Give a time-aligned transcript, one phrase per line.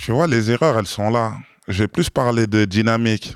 [0.00, 1.34] Tu vois, les erreurs, elles sont là.
[1.68, 3.34] Je vais plus parler de dynamique.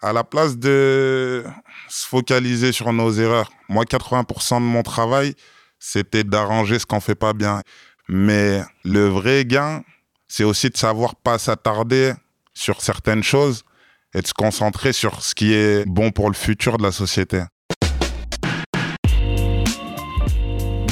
[0.00, 1.44] À la place de
[1.86, 5.34] se focaliser sur nos erreurs, moi, 80% de mon travail,
[5.78, 7.60] c'était d'arranger ce qu'on fait pas bien.
[8.08, 9.82] Mais le vrai gain,
[10.28, 12.14] c'est aussi de savoir pas s'attarder
[12.54, 13.62] sur certaines choses
[14.14, 17.42] et de se concentrer sur ce qui est bon pour le futur de la société.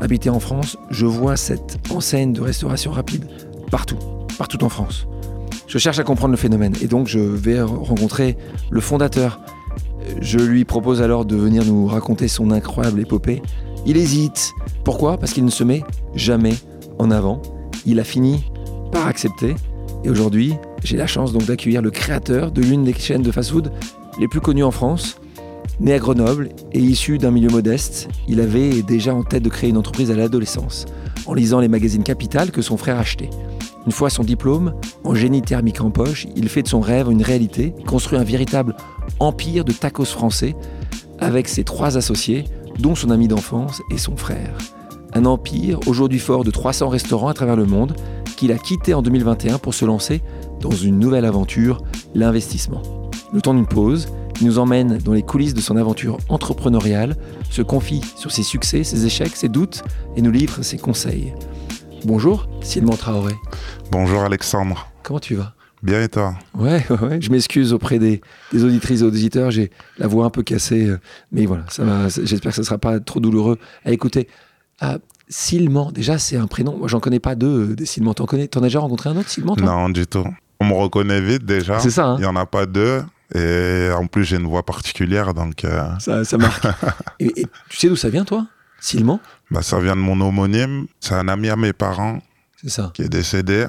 [0.00, 3.26] habiter en France, je vois cette enseigne de restauration rapide
[3.70, 3.98] partout,
[4.38, 5.06] partout en France.
[5.66, 8.36] Je cherche à comprendre le phénomène et donc je vais rencontrer
[8.70, 9.40] le fondateur.
[10.20, 13.42] Je lui propose alors de venir nous raconter son incroyable épopée.
[13.86, 14.52] Il hésite.
[14.84, 15.16] Pourquoi?
[15.18, 15.82] Parce qu'il ne se met
[16.14, 16.54] jamais
[16.98, 17.40] en avant.
[17.86, 18.44] Il a fini
[18.92, 19.54] par accepter.
[20.04, 23.72] Et aujourd'hui, j'ai la chance donc d'accueillir le créateur de l'une des chaînes de fast-food
[24.20, 25.18] les plus connues en France,
[25.80, 29.70] Né à Grenoble et issu d'un milieu modeste, il avait déjà en tête de créer
[29.70, 30.86] une entreprise à l'adolescence,
[31.26, 33.30] en lisant les magazines Capital que son frère achetait.
[33.84, 37.22] Une fois son diplôme, en génie thermique en poche, il fait de son rêve une
[37.22, 38.76] réalité, construit un véritable
[39.18, 40.54] empire de tacos français
[41.18, 42.44] avec ses trois associés,
[42.78, 44.56] dont son ami d'enfance et son frère.
[45.12, 47.94] Un empire aujourd'hui fort de 300 restaurants à travers le monde
[48.36, 50.22] qu'il a quitté en 2021 pour se lancer
[50.60, 51.82] dans une nouvelle aventure,
[52.14, 52.82] l'investissement.
[53.32, 54.08] Le temps d'une pause,
[54.40, 57.16] il nous emmène dans les coulisses de son aventure entrepreneuriale,
[57.50, 59.82] se confie sur ses succès, ses échecs, ses doutes
[60.16, 61.34] et nous livre ses conseils.
[62.04, 63.34] Bonjour, Sylvain Traoré.
[63.90, 64.88] Bonjour Alexandre.
[65.02, 65.54] Comment tu vas?
[65.82, 66.34] Bien et toi?
[66.54, 68.20] Ouais, ouais, je m'excuse auprès des,
[68.54, 70.98] auditrices et auditeurs, j'ai la voix un peu cassée, euh,
[71.30, 71.64] mais voilà,
[72.08, 74.28] j'espère que ça ne sera pas trop douloureux à écouter.
[74.80, 74.98] Ah,
[75.92, 78.60] déjà c'est un prénom, moi j'en connais pas deux euh, des Silman, t'en connais, t'en
[78.60, 80.26] as déjà rencontré un autre Silman Non, du tout.
[80.60, 81.78] On me reconnaît vite déjà.
[81.80, 82.06] C'est ça.
[82.06, 82.16] Hein.
[82.18, 83.02] Il n'y en a pas deux.
[83.34, 85.64] Et en plus, j'ai une voix particulière, donc.
[85.64, 86.66] Euh, ça, ça, marque.
[87.20, 88.46] et, tu sais d'où ça vient, toi?
[88.80, 89.18] Silman
[89.50, 90.86] bah, Ça vient de mon homonyme.
[91.00, 92.20] C'est un ami à mes parents.
[92.62, 92.92] C'est ça.
[92.94, 93.66] Qui est décédé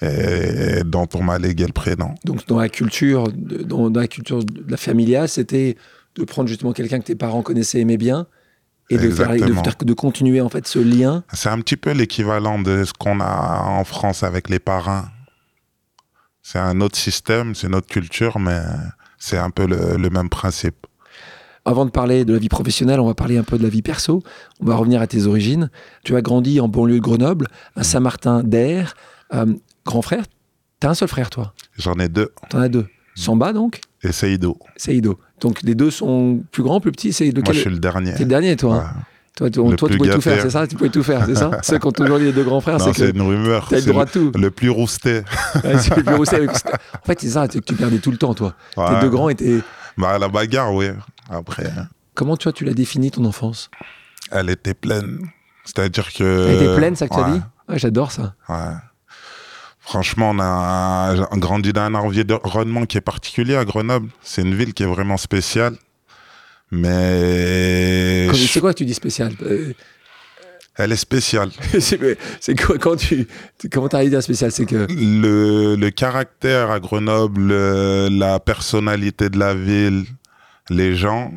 [0.00, 2.14] et dont on m'a légué le prénom.
[2.24, 5.76] Donc, dans la culture, dans, la culture de la familia, c'était
[6.14, 8.26] de prendre justement quelqu'un que tes parents connaissaient, aimaient bien,
[8.90, 11.24] et de, faire, de, de, continuer en fait ce lien.
[11.32, 15.04] C'est un petit peu l'équivalent de ce qu'on a en France avec les parents.
[16.42, 18.60] C'est un autre système, c'est une autre culture, mais
[19.18, 20.86] c'est un peu le, même principe.
[21.64, 23.82] Avant de parler de la vie professionnelle, on va parler un peu de la vie
[23.82, 24.22] perso.
[24.60, 25.70] On va revenir à tes origines.
[26.04, 28.94] Tu as grandi en banlieue de Grenoble, à Saint-Martin-d'Air.
[29.34, 30.24] Euh, grand frère,
[30.80, 31.52] t'as un seul frère, toi?
[31.76, 32.32] J'en ai deux.
[32.48, 32.86] T'en as deux.
[33.14, 33.80] Samba, donc?
[34.02, 34.58] Et Seido.
[34.76, 35.18] Seido.
[35.40, 38.14] Donc les deux sont plus grands, plus petits Moi, je suis le dernier.
[38.14, 39.02] T'es le dernier, toi hein?
[39.38, 40.66] Toi, tu pouvais tout faire, c'est ça?
[40.66, 41.50] Tu pouvais tout faire, c'est ça?
[41.62, 42.96] Ceux qui ont toujours dit les deux grands frères, c'est que.
[42.96, 43.68] C'est une rumeur.
[43.68, 44.32] T'as le droit tout.
[44.34, 45.22] Le plus rousté.
[45.62, 46.48] c'est le plus rousté.
[46.48, 48.54] En fait, c'est ça, que tu perdais tout le temps, toi.
[48.76, 49.60] Les deux grands étaient.
[49.96, 50.88] Bah, la bagarre, oui.
[51.30, 51.66] Après.
[51.66, 51.88] Hein.
[52.14, 53.70] Comment, toi, tu l'as défini, ton enfance?
[54.30, 55.20] Elle était pleine.
[55.64, 56.48] C'est-à-dire que.
[56.48, 57.42] Elle était pleine, ça que tu as dit?
[57.68, 58.34] Ouais, j'adore ça.
[58.48, 58.74] Ouais.
[59.80, 64.10] Franchement, on a grandi dans un environnement qui est particulier à Grenoble.
[64.20, 65.76] C'est une ville qui est vraiment spéciale.
[66.70, 68.28] Mais.
[68.34, 69.72] C'est quoi que tu dis spécial euh,
[70.76, 71.50] Elle est spéciale.
[71.80, 73.26] c'est quoi quand tu.
[73.72, 74.86] Comment t'as à spécial C'est que.
[74.90, 77.52] Le, le, caractère à Grenoble,
[78.08, 80.04] la personnalité de la ville,
[80.68, 81.32] les gens,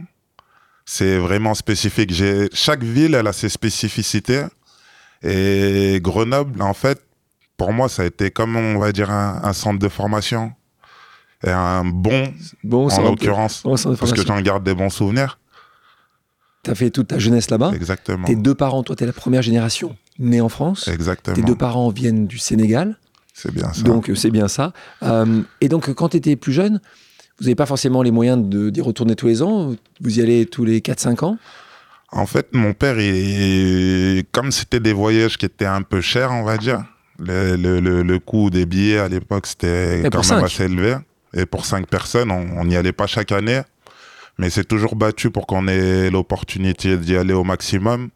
[0.86, 2.14] c'est vraiment spécifique.
[2.54, 4.44] Chaque ville, elle a ses spécificités.
[5.24, 7.02] Et Grenoble, en fait,
[7.56, 10.52] pour moi, ça a été comme, on va dire, un centre de formation
[11.44, 15.40] et un bon, bon en l'occurrence, parce que j'en garde des bons souvenirs.
[16.64, 17.72] Tu as fait toute ta jeunesse là-bas.
[17.74, 18.28] Exactement.
[18.28, 20.88] Tes deux parents, toi, tu es la première génération née en France.
[20.88, 21.36] Exactement.
[21.36, 22.98] Tes deux parents viennent du Sénégal.
[23.34, 23.82] C'est bien ça.
[23.82, 24.74] Donc, c'est bien ça.
[25.02, 26.80] Euh, et donc, quand tu étais plus jeune,
[27.40, 30.64] vous n'avez pas forcément les moyens d'y retourner tous les ans Vous y allez tous
[30.64, 31.38] les 4-5 ans
[32.12, 36.44] En fait, mon père, il, comme c'était des voyages qui étaient un peu chers, on
[36.44, 36.84] va dire,
[37.18, 40.98] le, le, le, coût des billets à l'époque, c'était quand même assez élevé.
[41.34, 43.62] Et pour cinq personnes, on n'y allait pas chaque année.
[44.38, 48.10] Mais c'est toujours battu pour qu'on ait l'opportunité d'y aller au maximum.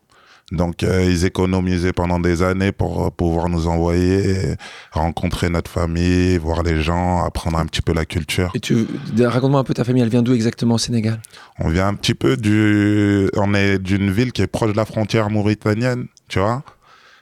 [0.52, 4.56] Donc, euh, ils économisaient pendant des années pour euh, pouvoir nous envoyer,
[4.92, 8.52] rencontrer notre famille, voir les gens, apprendre un petit peu la culture.
[8.54, 8.86] Et tu
[9.20, 10.04] raconte-moi un peu ta famille.
[10.04, 11.20] Elle vient d'où exactement au Sénégal?
[11.60, 13.28] On vient un petit peu du.
[13.36, 16.64] On est d'une ville qui est proche de la frontière mauritanienne, tu vois?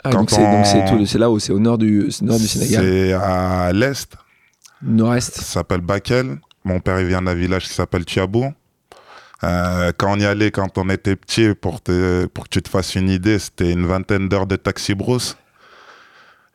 [0.04, 2.84] Ah, donc c'est là où c'est au nord du, nord du Sénégal.
[2.84, 4.14] C'est à l'est,
[4.84, 6.40] Nord-Est Ça s'appelle Bakel.
[6.64, 8.54] Mon père, il vient d'un village qui s'appelle Tiabou.
[9.44, 12.70] Euh, quand on y allait, quand on était petit, pour, te, pour que tu te
[12.70, 15.36] fasses une idée, c'était une vingtaine d'heures de taxi brousse.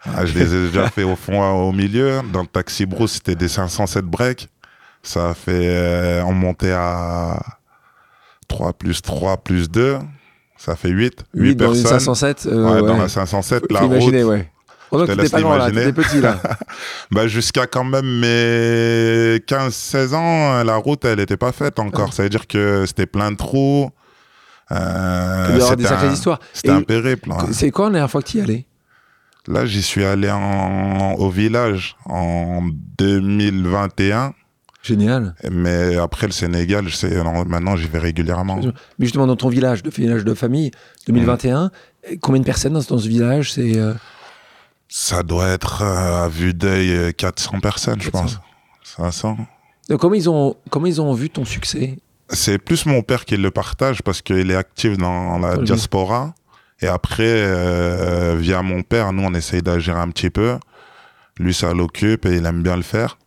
[0.04, 2.20] Ah, je les ai déjà fait au fond, au milieu.
[2.32, 4.48] Dans le taxi brousse, c'était des 507 breaks.
[5.02, 7.40] Ça a fait, euh, on montait à
[8.48, 9.98] 3 plus 3 plus 2.
[10.56, 11.24] Ça fait 8.
[11.34, 12.00] 8, 8 dans personnes.
[12.00, 14.12] 507 euh, ouais, Dans la 507, la route.
[14.12, 14.50] ouais.
[14.90, 16.40] Oh, t'étais pas grand là, t'étais petit là.
[17.10, 22.12] bah, jusqu'à quand même mes 15-16 ans, la route, elle était pas faite encore.
[22.12, 23.90] Ça veut dire que c'était plein de trous.
[24.70, 26.40] Euh, c'était des sacrées histoires.
[26.52, 27.32] C'était un périple.
[27.32, 27.46] Hein.
[27.52, 28.66] C'est quoi la dernière fois que tu y allais?
[29.46, 32.68] Là, j'y suis allé en, au village en
[32.98, 34.34] 2021.
[34.82, 35.34] Génial.
[35.50, 38.60] Mais après le Sénégal, je sais, maintenant j'y vais régulièrement.
[38.98, 40.70] Mais justement, dans ton village, de village de famille,
[41.06, 41.70] 2021,
[42.20, 43.52] combien de personnes dans, ce village?
[43.52, 43.94] C'est euh,
[44.88, 48.38] Ça doit être euh, à vue d'œil 400 personnes, je pense.
[48.84, 49.36] 500.
[49.88, 51.98] Donc, comment ils ont comment ils ont vu ton succès?
[52.30, 56.34] C'est plus mon père qui le partage parce qu'il est actif dans la diaspora.
[56.80, 60.58] Et après, euh, via mon père, nous on essaye d'agir un petit peu.
[61.38, 63.18] Lui, ça l'occupe et il aime bien le faire.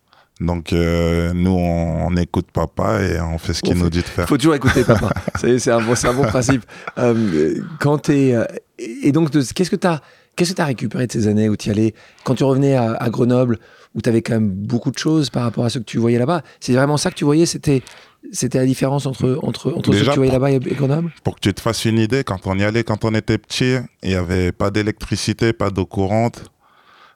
[0.42, 4.24] Donc, euh, nous, on, écoute papa et on fait ce qu'il nous dit de faire.
[4.24, 5.10] Il faut toujours écouter papa.
[5.36, 6.64] c'est un, bon, un bon principe.
[6.98, 8.44] Euh, quand es, euh,
[8.78, 10.00] et donc, qu'est-ce que tu as,
[10.36, 11.94] qu'est-ce que as récupéré de ces années où tu allais
[12.24, 13.58] Quand tu revenais à, Grenoble,
[13.94, 16.18] où tu avais quand même beaucoup de choses par rapport à ce que tu voyais
[16.18, 17.46] là-bas, c'est vraiment ça que tu voyais?
[17.46, 17.82] C'était
[18.30, 21.12] c'était la différence entre, entre, entre ce que tu voyais là-bas et Grenoble?
[21.24, 23.78] Pour que tu te fasses une idée, quand on y allait, quand on était petit,
[24.02, 26.44] il n'y avait pas d'électricité, pas d'eau courante.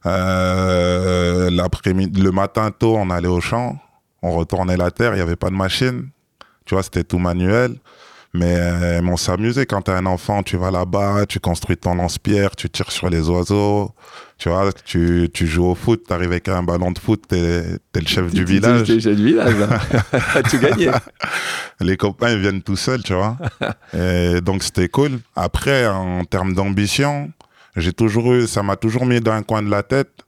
[0.05, 3.79] Euh, l'après-midi, le matin tôt, on allait au champ,
[4.23, 6.09] on retournait la terre, il n'y avait pas de machine.
[6.65, 7.77] Tu vois, c'était tout manuel.
[8.37, 12.55] Mais euh, on s'amusait quand t'es un enfant, tu vas là-bas, tu construis ton lance-pierre,
[12.55, 13.93] tu tires sur les oiseaux,
[14.37, 18.01] tu vois, tu, tu joues au foot, t'arrives avec un ballon de foot, t'es es
[18.01, 18.87] le chef du village.
[18.87, 19.55] T'es le chef du village,
[20.51, 20.91] tu gagnais.
[21.81, 23.39] Les copains, ils viennent tout seuls, tu vois.
[23.95, 25.21] Et donc c'était cool.
[25.35, 27.33] Après, en termes d'ambition,
[27.75, 30.26] j'ai toujours eu, ça m'a toujours mis dans un coin de la tête.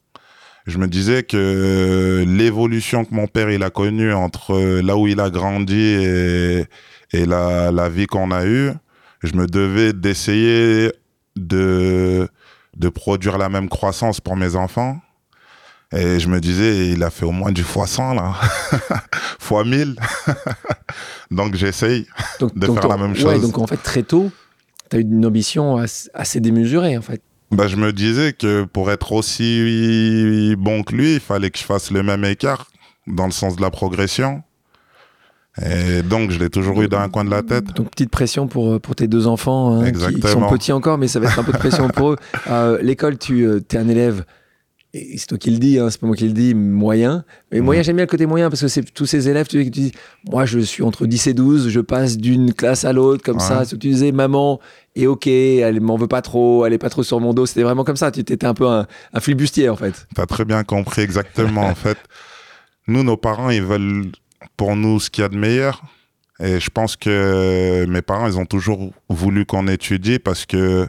[0.69, 5.19] Je me disais que l'évolution que mon père il a connue entre là où il
[5.19, 6.67] a grandi et,
[7.12, 8.73] et la, la vie qu'on a eue,
[9.23, 10.93] je me devais d'essayer
[11.37, 12.29] de,
[12.76, 15.00] de produire la même croissance pour mes enfants.
[15.91, 18.35] Et je me disais, il a fait au moins du fois 100 là,
[19.38, 19.97] fois 1000.
[21.31, 22.06] donc j'essaye
[22.41, 23.41] de faire la même chose.
[23.41, 24.31] Donc en fait, très tôt,
[24.91, 25.82] tu as eu une ambition
[26.12, 31.15] assez démesurée en fait bah, je me disais que pour être aussi bon que lui,
[31.15, 32.69] il fallait que je fasse le même écart
[33.06, 34.43] dans le sens de la progression.
[35.61, 37.75] Et donc, je l'ai toujours eu dans un coin de la tête.
[37.75, 41.09] Donc, petite pression pour, euh, pour tes deux enfants, hein, qui, sont petits encore, mais
[41.09, 42.17] ça va être un peu de pression pour eux.
[42.49, 44.25] Euh, l'école, tu euh, es un élève
[44.94, 47.25] et c'est toi qui le dis, hein, c'est pas moi qui le dis, moyen.
[47.52, 49.70] Mais moyen, j'aime bien le côté moyen parce que c'est tous ces élèves, tu, tu
[49.70, 49.93] dis,
[50.31, 53.67] moi je suis entre 10 et 12, je passe d'une classe à l'autre comme ça.
[53.67, 54.61] tu disais, maman
[54.96, 57.44] est ok, elle m'en veut pas trop, elle est pas trop sur mon dos.
[57.44, 58.11] C'était vraiment comme ça.
[58.11, 60.06] Tu étais un peu un, un flibustier en fait.
[60.14, 61.99] Tu as très bien compris exactement en fait.
[62.88, 64.11] Nous, nos parents, ils veulent
[64.56, 65.82] pour nous ce qu'il y a de meilleur.
[66.41, 70.87] Et je pense que mes parents, ils ont toujours voulu qu'on étudie parce que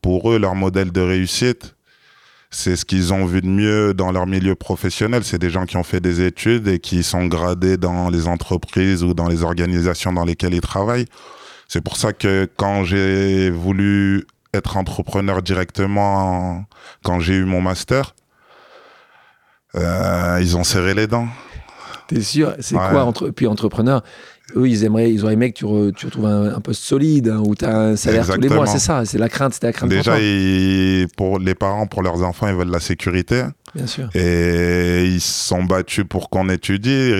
[0.00, 1.74] pour eux, leur modèle de réussite,
[2.52, 5.24] c'est ce qu'ils ont vu de mieux dans leur milieu professionnel.
[5.24, 9.02] C'est des gens qui ont fait des études et qui sont gradés dans les entreprises
[9.02, 11.06] ou dans les organisations dans lesquelles ils travaillent.
[11.66, 16.66] C'est pour ça que quand j'ai voulu être entrepreneur directement,
[17.02, 18.14] quand j'ai eu mon master,
[19.74, 21.28] euh, ils ont serré les dents.
[22.06, 22.54] T'es sûr?
[22.60, 23.30] C'est quoi entre...
[23.30, 24.02] puis entrepreneur
[24.56, 27.54] eux, ils aimeraient, ils auraient aimé que tu, tu retrouves un, poste solide hein, où
[27.54, 28.66] tu as un salaire tous les mois.
[28.66, 29.90] C'est ça, c'est la crainte, c'était la crainte.
[29.90, 30.16] Déjà,
[31.16, 33.44] pour, les parents, pour leurs enfants, ils veulent la sécurité.
[33.74, 34.10] Bien sûr.
[34.14, 37.12] Et ils se sont battus pour qu'on étudie.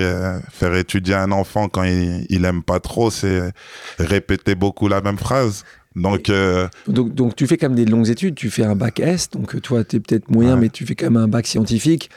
[0.51, 3.53] Faire étudier un enfant quand il, il aime pas trop, c'est
[3.99, 5.65] répéter beaucoup la même phrase.
[5.97, 9.01] Donc, euh, donc, donc, tu fais quand même des longues études, tu fais un bac
[9.01, 12.11] S, donc toi tu es peut-être moyen, mais tu fais quand même un bac scientifique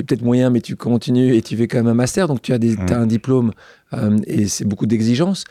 [0.00, 2.42] tu es peut-être moyen, mais tu continues et tu fais quand même un master, donc
[2.42, 3.52] tu as, des, as un diplôme
[3.92, 5.44] euh, et c'est beaucoup d'exigences.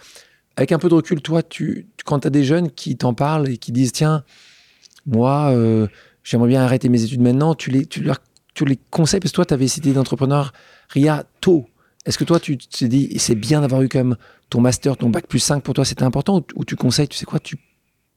[0.55, 3.49] Avec un peu de recul, toi, tu, quand tu as des jeunes qui t'en parlent
[3.49, 4.23] et qui disent Tiens,
[5.05, 5.87] moi, euh,
[6.23, 8.17] j'aimerais bien arrêter mes études maintenant, tu les, tu leur,
[8.53, 10.51] tu les conseilles, parce que toi, tu avais cité d'entrepreneur
[10.89, 11.65] RIA tôt.
[12.05, 14.17] Est-ce que toi, tu t'es dit C'est bien d'avoir eu comme
[14.49, 17.25] ton master, ton bac plus 5 pour toi, c'était important ou, tu conseilles, tu sais
[17.25, 17.57] quoi, tu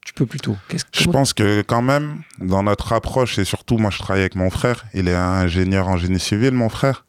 [0.05, 0.57] tu peux plutôt
[0.93, 4.49] Je pense que quand même, dans notre approche, et surtout moi je travaille avec mon
[4.49, 7.05] frère, il est ingénieur en génie civil, mon frère.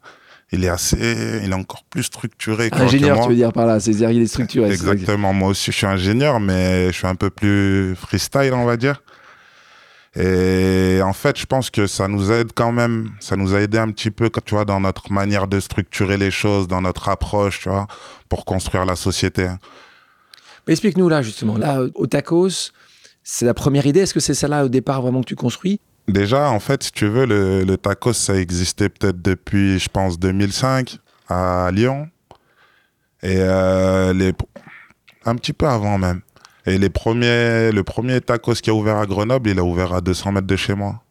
[0.51, 2.69] Il est assez, il est encore plus structuré.
[2.71, 4.71] Ingénieur, tu veux dire par là, c'est-à-dire il est structuré.
[4.71, 8.77] Exactement, moi aussi je suis ingénieur, mais je suis un peu plus freestyle, on va
[8.77, 9.01] dire.
[10.17, 13.77] Et en fait, je pense que ça nous aide quand même, ça nous a aidé
[13.77, 17.59] un petit peu, tu vois, dans notre manière de structurer les choses, dans notre approche,
[17.59, 17.87] tu vois,
[18.29, 19.49] pour construire la société.
[20.67, 22.71] Explique-nous là, justement, là, au tacos,
[23.25, 24.01] c'est la première idée.
[24.01, 25.81] Est-ce que c'est celle-là au départ vraiment que tu construis?
[26.07, 30.99] Déjà, en fait, si tu veux, le, tacos, ça existait peut-être depuis, je pense, 2005
[31.27, 32.07] à Lyon.
[33.23, 34.31] Et euh,
[35.25, 36.21] un petit peu avant même.
[36.67, 40.47] Et le premier tacos qui a ouvert à Grenoble, il a ouvert à 200 mètres
[40.47, 41.01] de chez moi.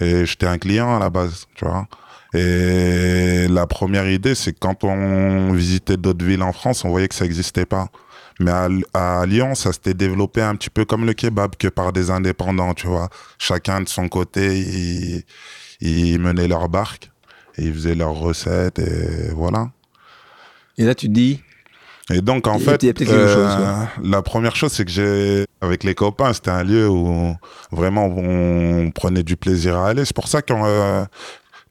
[0.00, 1.86] Et j'étais un client à la base, tu vois.
[2.32, 7.14] Et la première idée, c'est quand on visitait d'autres villes en France, on voyait que
[7.14, 7.88] ça n'existait pas.
[8.40, 8.50] Mais
[8.94, 12.72] à, Lyon, ça s'était développé un petit peu comme le kebab, que par des indépendants,
[12.72, 13.10] tu vois.
[13.38, 15.24] Chacun de son côté,
[15.80, 17.10] ils, menaient leur barque
[17.58, 19.70] et ils faisaient leurs recettes et voilà.
[20.78, 21.42] Et là, tu te dis,
[22.10, 26.50] et donc, en fait, euh, la première chose, c'est que j'ai, avec les copains, c'était
[26.50, 27.36] un lieu où
[27.70, 30.04] vraiment on prenait du plaisir à aller.
[30.04, 31.04] C'est pour ça qu'on euh,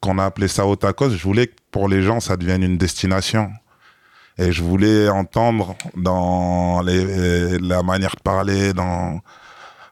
[0.01, 1.09] a appelé ça Otakos.
[1.09, 3.49] Je voulais que pour les gens, ça devienne une destination.
[4.39, 9.19] Et je voulais entendre dans les, la manière de parler, dans,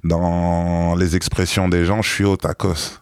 [0.04, 3.00] dans les expressions des gens, je suis Otakos.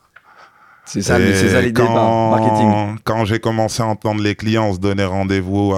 [0.85, 2.97] C'est ça, ça l'idée marketing.
[3.03, 5.73] Quand j'ai commencé à entendre les clients se donner rendez-vous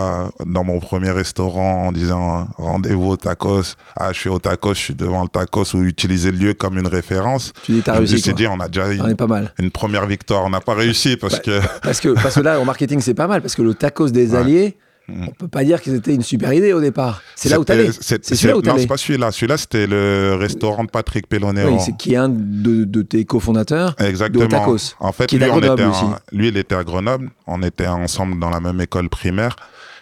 [0.45, 4.79] dans mon premier restaurant en disant rendez-vous au tacos, ah je suis au tacos, je
[4.79, 7.53] suis devant le tacos ou utiliser le lieu comme une référence.
[7.63, 8.17] Tu dis t'as réussi.
[8.17, 9.53] Je me dit on a déjà une, pas mal.
[9.59, 10.43] une première victoire.
[10.43, 13.13] On n'a pas réussi parce bah, que parce que parce que là en marketing c'est
[13.13, 14.75] pas mal parce que le tacos des alliés
[15.09, 17.21] on peut pas dire que c'était une super idée au départ.
[17.35, 17.89] C'est là où t'allais.
[17.99, 19.31] C'est celui-là où Non, c'est pas celui-là.
[19.31, 21.77] Celui-là, c'était le restaurant de Patrick Pellonero.
[21.77, 23.95] Oui, qui est un de, tes cofondateurs.
[23.99, 24.45] Exactement.
[24.45, 24.95] De Tacos.
[24.99, 25.83] En fait, qui lui, on était
[26.31, 27.29] lui, il était à Grenoble.
[27.45, 29.55] On était ensemble dans la même école primaire.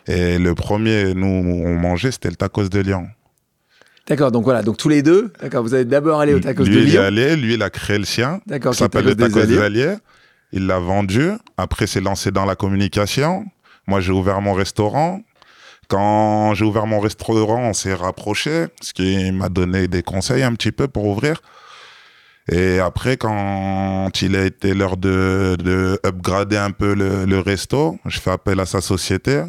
[0.08, 3.08] Et le premier, nous, on mangeait, c'était le tacos de Lyon.
[4.08, 6.70] D'accord, donc voilà, donc tous les deux, d'accord, vous avez d'abord allé au tacos de
[6.70, 6.82] Lyon.
[6.82, 8.40] Lui, il est allé, lui, il a créé le sien.
[8.46, 9.96] D'accord, qui s'appelle le tacos des Alliés.
[10.52, 11.32] Il l'a vendu.
[11.58, 13.46] Après, s'est lancé dans la communication.
[13.88, 15.22] Moi, j'ai ouvert mon restaurant.
[15.88, 20.54] Quand j'ai ouvert mon restaurant, on s'est rapproché, ce qui m'a donné des conseils un
[20.54, 21.42] petit peu pour ouvrir.
[22.52, 28.20] Et après, quand il a été l'heure de, de upgrader un peu le, resto, je
[28.20, 29.44] fais appel à sa société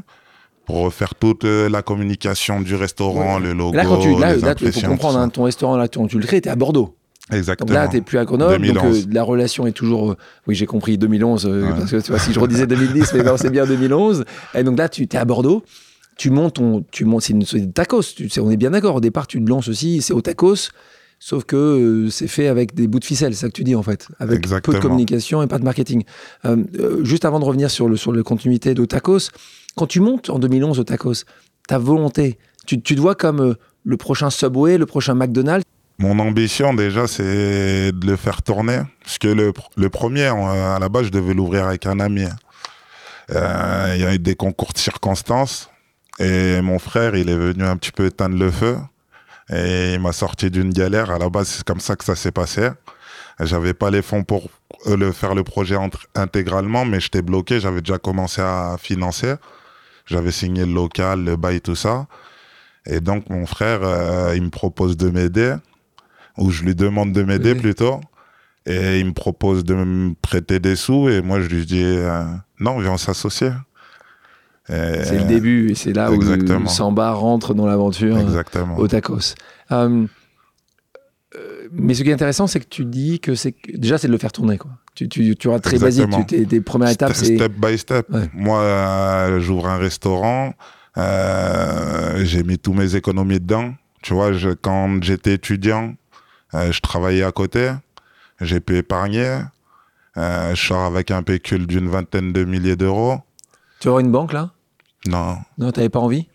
[0.64, 4.80] pour refaire toute la communication du restaurant, le logo, là, quand tu, là, là, faut
[4.80, 6.96] comprendre, hein, ton restaurant, là, tu, tu le crées, es à Bordeaux.
[7.32, 7.66] Exactement.
[7.66, 8.66] Donc là, tu n'es plus à Grenoble.
[8.66, 10.12] Donc euh, la relation est toujours.
[10.12, 10.16] Euh,
[10.46, 11.46] oui, j'ai compris 2011.
[11.46, 14.24] Euh, parce que tu vois, si je redisais 2010, mais non, c'est bien 2011.
[14.54, 15.62] Et donc là, tu es à Bordeaux
[16.18, 18.00] tu montes, ton, tu montes, c'est une, tacos.
[18.16, 18.94] Tu, on est bien d'accord.
[18.94, 20.70] Au départ, tu te lances aussi, c'est au tacos.
[21.18, 23.82] Sauf que c'est fait avec des bouts de ficelle, c'est ça que tu dis en
[23.82, 26.04] fait, avec peu de communication et pas de marketing.
[27.02, 29.30] Juste avant de revenir sur le sur la continuité de tacos,
[29.76, 31.24] quand tu montes en 2011 au tacos,
[31.68, 35.64] ta volonté, tu, tu te vois comme le prochain Subway, le prochain McDonald's?
[35.98, 41.06] Mon ambition déjà, c'est de le faire tourner, parce que le, premier, à la base,
[41.06, 42.26] je devais l'ouvrir avec un ami.
[43.30, 45.70] Il y a eu des concours de circonstances
[46.18, 48.78] et mon frère, il est venu un petit peu éteindre le feu.
[49.50, 51.10] Et il m'a sorti d'une galère.
[51.10, 52.68] À la base, c'est comme ça que ça s'est passé.
[53.40, 54.48] J'avais pas les fonds pour
[54.86, 55.76] euh, le faire le projet
[56.14, 57.60] intégralement, mais j'étais bloqué.
[57.60, 59.34] J'avais déjà commencé à financer.
[60.06, 62.06] J'avais signé le local, le bail, tout ça.
[62.86, 65.54] Et donc, mon frère, euh, il me propose de m'aider,
[66.38, 68.00] ou je lui demande de m'aider plutôt.
[68.66, 71.08] Et il me propose de me prêter des sous.
[71.08, 72.24] Et moi, je lui dis, euh,
[72.58, 73.50] non, viens s'associer.
[74.68, 79.34] C'est le début, et c'est là où Samba rentre dans l'aventure euh, au tacos.
[79.70, 80.06] Euh,
[81.36, 84.12] euh, mais ce qui est intéressant, c'est que tu dis que c'est déjà c'est de
[84.12, 84.72] le faire tourner quoi.
[84.94, 86.06] Tu, tu, tu très basique.
[86.26, 88.08] Tu, tes, premières étapes, c'est step by step.
[88.32, 90.54] Moi, j'ouvre un restaurant.
[90.96, 93.74] j'ai mis tous mes économies dedans.
[94.02, 95.94] Tu vois, je, quand j'étais étudiant,
[96.70, 97.72] je travaillais à côté.
[98.40, 99.40] J'ai pu épargner.
[100.16, 103.20] je sors avec un pécule d'une vingtaine de milliers d'euros.
[103.80, 104.50] Tu auras une banque là?
[105.06, 105.38] Non.
[105.58, 106.28] Non, t'avais pas envie?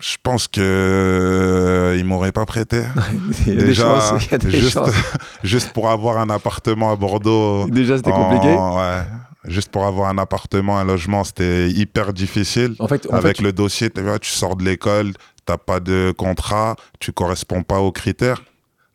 [0.00, 2.82] Je pense que euh, il m'aurait pas prêté.
[3.46, 4.78] il y a Déjà, des chances, il y a des juste,
[5.44, 7.68] juste pour avoir un appartement à Bordeaux.
[7.68, 8.48] Déjà, c'était compliqué.
[8.52, 9.02] Ouais.
[9.44, 12.74] Juste pour avoir un appartement, un logement, c'était hyper difficile.
[12.80, 15.12] En fait, Avec le dossier, tu sors de l'école,
[15.46, 18.42] t'as pas de contrat, tu corresponds pas aux critères.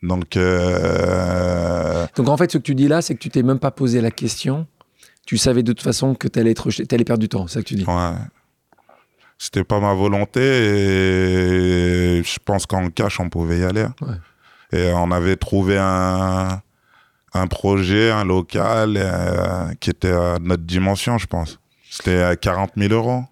[0.04, 2.06] Donc, euh...
[2.16, 4.00] donc en fait, ce que tu dis là, c'est que tu t'es même pas posé
[4.02, 4.68] la question
[5.28, 7.62] tu savais de toute façon que tu allais, être, allais perdre du temps, c'est ça
[7.62, 8.14] que tu dis Ouais.
[9.38, 13.86] C'était pas ma volonté et je pense qu'en cash, on pouvait y aller.
[14.72, 16.62] Et on avait trouvé un,
[17.34, 21.60] un projet, un local euh, qui était à notre dimension, je pense.
[21.88, 23.26] C'était à 40 000 euros.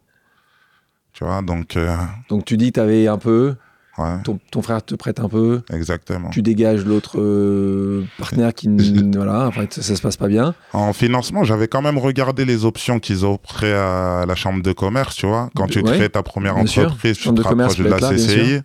[1.13, 1.75] Tu vois, donc.
[1.75, 1.95] Euh,
[2.29, 3.55] donc tu dis, tu avais un peu
[3.96, 5.62] Ton, frère te prête un peu.
[5.72, 6.30] Exactement.
[6.30, 8.68] Tu dégages l'autre euh, partenaire qui.
[9.16, 10.54] voilà, après, ça, ça, se passe pas bien.
[10.74, 15.16] En financement, j'avais quand même regardé les options qu'ils offraient à la chambre de commerce,
[15.16, 15.50] tu vois.
[15.56, 18.62] Quand tu crées ta première entreprise, tu te rapproches de la CCI.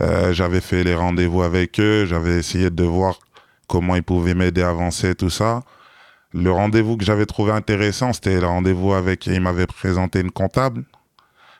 [0.00, 3.18] Euh, j'avais fait les rendez-vous avec eux, j'avais essayé de voir
[3.66, 5.62] comment ils pouvaient m'aider à avancer, tout ça.
[6.32, 10.84] Le rendez-vous que j'avais trouvé intéressant, c'était le rendez-vous avec, il m'avait présenté une comptable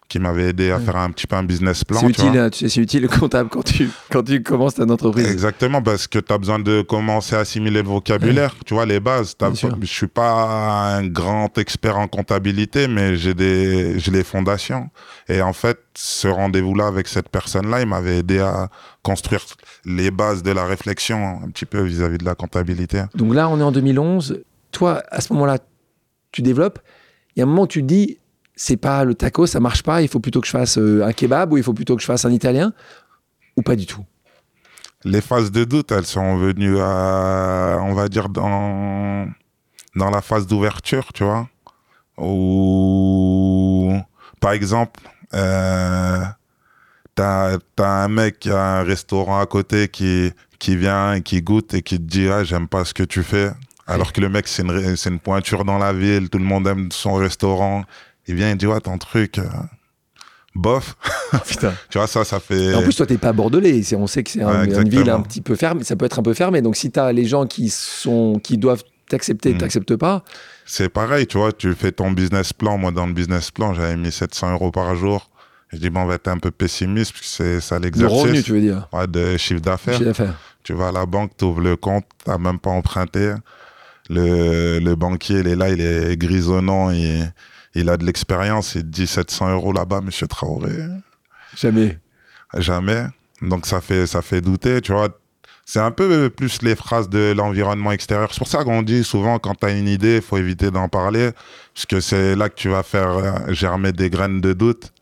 [0.09, 2.01] qui m'avait aidé à faire un petit peu un business plan.
[2.01, 5.27] C'est utile, hein, c'est utile le comptable quand tu, quand tu commences ta entreprise.
[5.31, 9.01] Exactement, parce que tu as besoin de commencer à assimiler le vocabulaire, tu vois, les
[9.01, 9.37] bases.
[9.83, 14.89] Je suis pas un grand expert en comptabilité, mais j'ai des, j'ai les fondations.
[15.29, 18.71] Et en fait, ce rendez-vous-là avec cette personne-là, il m'avait aidé à
[19.03, 19.45] construire
[19.85, 23.03] les bases de la réflexion un petit peu vis-à-vis -vis de la comptabilité.
[23.15, 24.43] Donc là, on est en 2011.
[24.73, 25.59] Toi, à ce moment-là,
[26.33, 26.79] tu développes.
[27.37, 28.19] Il y a un moment où tu dis,
[28.59, 31.13] c'est pas le taco, ça marche pas, il faut plutôt que je fasse euh, un
[31.13, 32.73] kebab ou il faut plutôt que je fasse un italien
[33.57, 34.05] ou pas du tout?
[35.05, 39.29] Les phases de doute, elles sont venues à, on va dire, dans,
[39.95, 41.49] dans la phase d'ouverture, tu vois?
[42.19, 43.97] Ou,
[44.41, 45.01] par exemple,
[45.35, 46.19] euh,
[47.15, 51.43] t'as as un mec qui a un restaurant à côté qui, qui vient et qui
[51.43, 53.53] goûte et qui te dit ah, j'aime pas ce que tu fais.
[53.87, 56.91] Alors que le mec, c'est une, une pointure dans la ville, tout le monde aime
[56.91, 57.85] son restaurant
[58.29, 59.45] il vient, il dit, ouais, ton truc, euh,
[60.55, 60.97] bof.
[61.47, 61.73] Putain.
[61.91, 62.75] tu vois, ça, ça fait.
[62.75, 63.83] en plus, toi, t'es pas bordelais.
[63.95, 65.85] On sait que c'est une ville un petit peu fermée.
[65.85, 66.63] Ça peut être un peu fermé.
[66.63, 69.59] Donc, si t'as les gens qui sont, qui doivent t'accepter, mm.
[69.59, 70.23] t'acceptent pas.
[70.67, 72.77] C'est pareil, tu vois, tu fais ton business plan.
[72.77, 75.31] Moi, dans le business plan, j'avais mis 700 euros par jour.
[75.71, 78.17] Je dis, bon, on va être un peu pessimiste, parce que c'est ça l'exercice.
[78.17, 79.99] De revenu, tu veux dire Ouais, de chiffre d'affaires.
[80.65, 83.35] Tu vas à la banque, tu ouvres le compte, tu même pas emprunté.
[84.11, 87.31] Le, le banquier, il est là, il est grisonnant, il,
[87.75, 90.77] il a de l'expérience, il dit 700 euros là-bas, monsieur Traoré.
[91.57, 91.99] Jamais.
[92.57, 93.07] Jamais.
[93.43, 95.09] Donc ça fait, ça fait douter, tu vois.
[95.65, 98.31] C'est un peu plus les phrases de l'environnement extérieur.
[98.33, 100.89] C'est pour ça qu'on dit souvent, quand tu as une idée, il faut éviter d'en
[100.89, 101.31] parler,
[101.75, 104.93] puisque c'est là que tu vas faire euh, germer des graines de doute.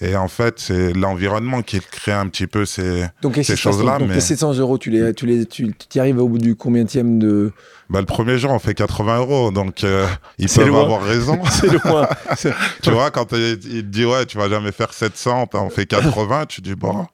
[0.00, 3.06] Et en fait, c'est l'environnement qui crée un petit peu ces,
[3.42, 3.98] ces choses-là.
[3.98, 6.84] Donc, les 700 euros, tu les, tu les, tu y arrives au bout du combien
[6.84, 7.52] de
[7.90, 10.06] bah, le premier jour, on fait 80 euros, donc euh,
[10.38, 11.40] ils peuvent avoir raison.
[11.50, 12.06] c'est loin.
[12.82, 16.46] tu vois, quand il te dit ouais, tu vas jamais faire 700, on fait 80,
[16.46, 17.06] tu dis bon,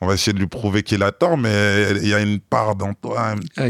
[0.00, 2.76] on va essayer de lui prouver qu'il a tort, mais il y a une part
[2.76, 3.34] dans toi.
[3.56, 3.68] Ah,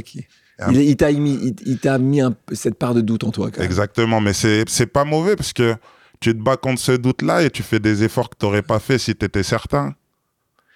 [0.70, 3.50] il, il t'a mis, il, t'a mis un, cette part de doute en toi.
[3.50, 3.66] Quand même.
[3.66, 5.76] Exactement, mais c'est pas mauvais parce que
[6.20, 8.78] tu te bats contre ce doute-là et tu fais des efforts que tu n'aurais pas
[8.78, 9.94] fait si tu étais certain.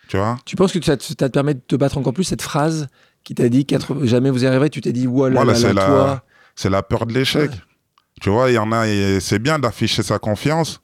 [0.08, 0.38] Tu vois?
[0.44, 2.88] Tu penses que ça te, ça te, permet de te battre encore plus, cette phrase
[3.22, 3.66] qui t'a dit
[4.02, 6.24] jamais vous y arriverez, tu t'es dit, voilà, voilà c'est la,
[6.54, 7.50] c'est la peur de l'échec.
[8.20, 8.86] Tu vois, il y en a,
[9.20, 10.82] c'est bien d'afficher sa confiance,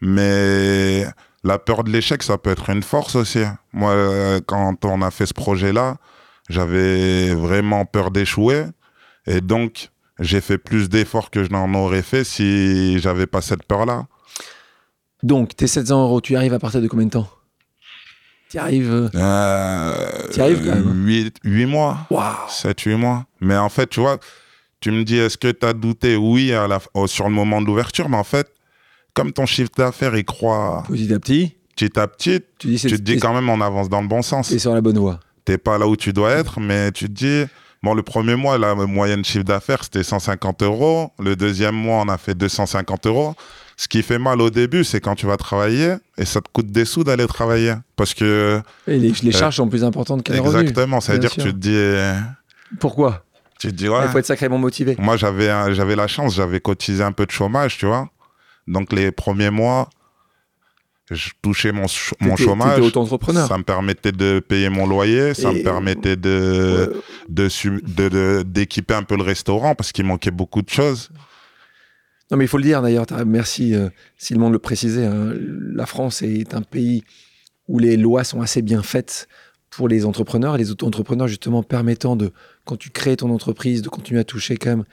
[0.00, 1.06] mais
[1.42, 3.42] la peur de l'échec, ça peut être une force aussi.
[3.72, 5.96] Moi, quand on a fait ce projet-là,
[6.48, 8.64] j'avais vraiment peur d'échouer.
[9.26, 13.64] Et donc, j'ai fait plus d'efforts que je n'en aurais fait si j'avais pas cette
[13.64, 14.06] peur-là.
[15.22, 17.28] Donc, tes 700 euros, tu arrives à partir de combien de temps?
[18.50, 21.66] Tu arrives euh, Tu arrives quand même 8, hein?
[21.66, 22.06] mois.
[22.10, 22.48] Wow.
[22.48, 23.26] 7, 8 mois.
[23.40, 24.18] Mais en fait, tu vois,
[24.80, 26.16] tu me dis, est-ce que tu as douté?
[26.16, 28.52] Oui, à la, sur le moment de l'ouverture, mais en fait,
[29.14, 30.84] comme ton chiffre d'affaires, il croit.
[30.86, 31.56] Petit à petit.
[31.74, 34.22] Petit à petit, tu, dis, tu te dis quand même, on avance dans le bon
[34.22, 34.50] sens.
[34.50, 35.20] Et sur la bonne voie.
[35.44, 37.50] T'es pas là où tu dois être, mais tu te dis
[37.82, 41.12] Bon, le premier mois, la moyenne chiffre d'affaires, c'était 150 euros.
[41.18, 43.34] Le deuxième mois, on a fait 250 euros.
[43.76, 46.68] Ce qui fait mal au début, c'est quand tu vas travailler et ça te coûte
[46.68, 47.74] des sous d'aller travailler.
[47.94, 48.60] Parce que.
[48.86, 50.62] Et les, euh, charges sont plus importantes que les revenus.
[50.62, 51.00] Exactement.
[51.00, 51.74] Ça veut dire que tu te dis.
[51.74, 52.14] Euh,
[52.80, 53.22] Pourquoi?
[53.58, 54.00] Tu te dis, ouais.
[54.04, 54.96] Il faut être sacrément motivé.
[54.98, 58.08] Moi, j'avais, j'avais la chance, j'avais cotisé un peu de chômage, tu vois.
[58.66, 59.88] Donc, les premiers mois,
[61.10, 61.86] je touchais mon,
[62.20, 62.80] mon chômage.
[62.80, 63.46] auto-entrepreneur.
[63.46, 69.16] Ça me permettait de payer mon loyer, ça me permettait de, de, d'équiper un peu
[69.16, 71.10] le restaurant parce qu'il manquait beaucoup de choses.
[72.30, 73.88] Non, mais il faut le dire d'ailleurs, merci euh,
[74.18, 75.06] Simon de le préciser.
[75.06, 75.32] Hein.
[75.74, 77.04] la France est un pays
[77.68, 79.28] où les lois sont assez bien faites
[79.70, 82.32] pour les entrepreneurs les auto-entrepreneurs, justement, permettant de,
[82.64, 84.84] quand tu crées ton entreprise, de continuer à toucher quand même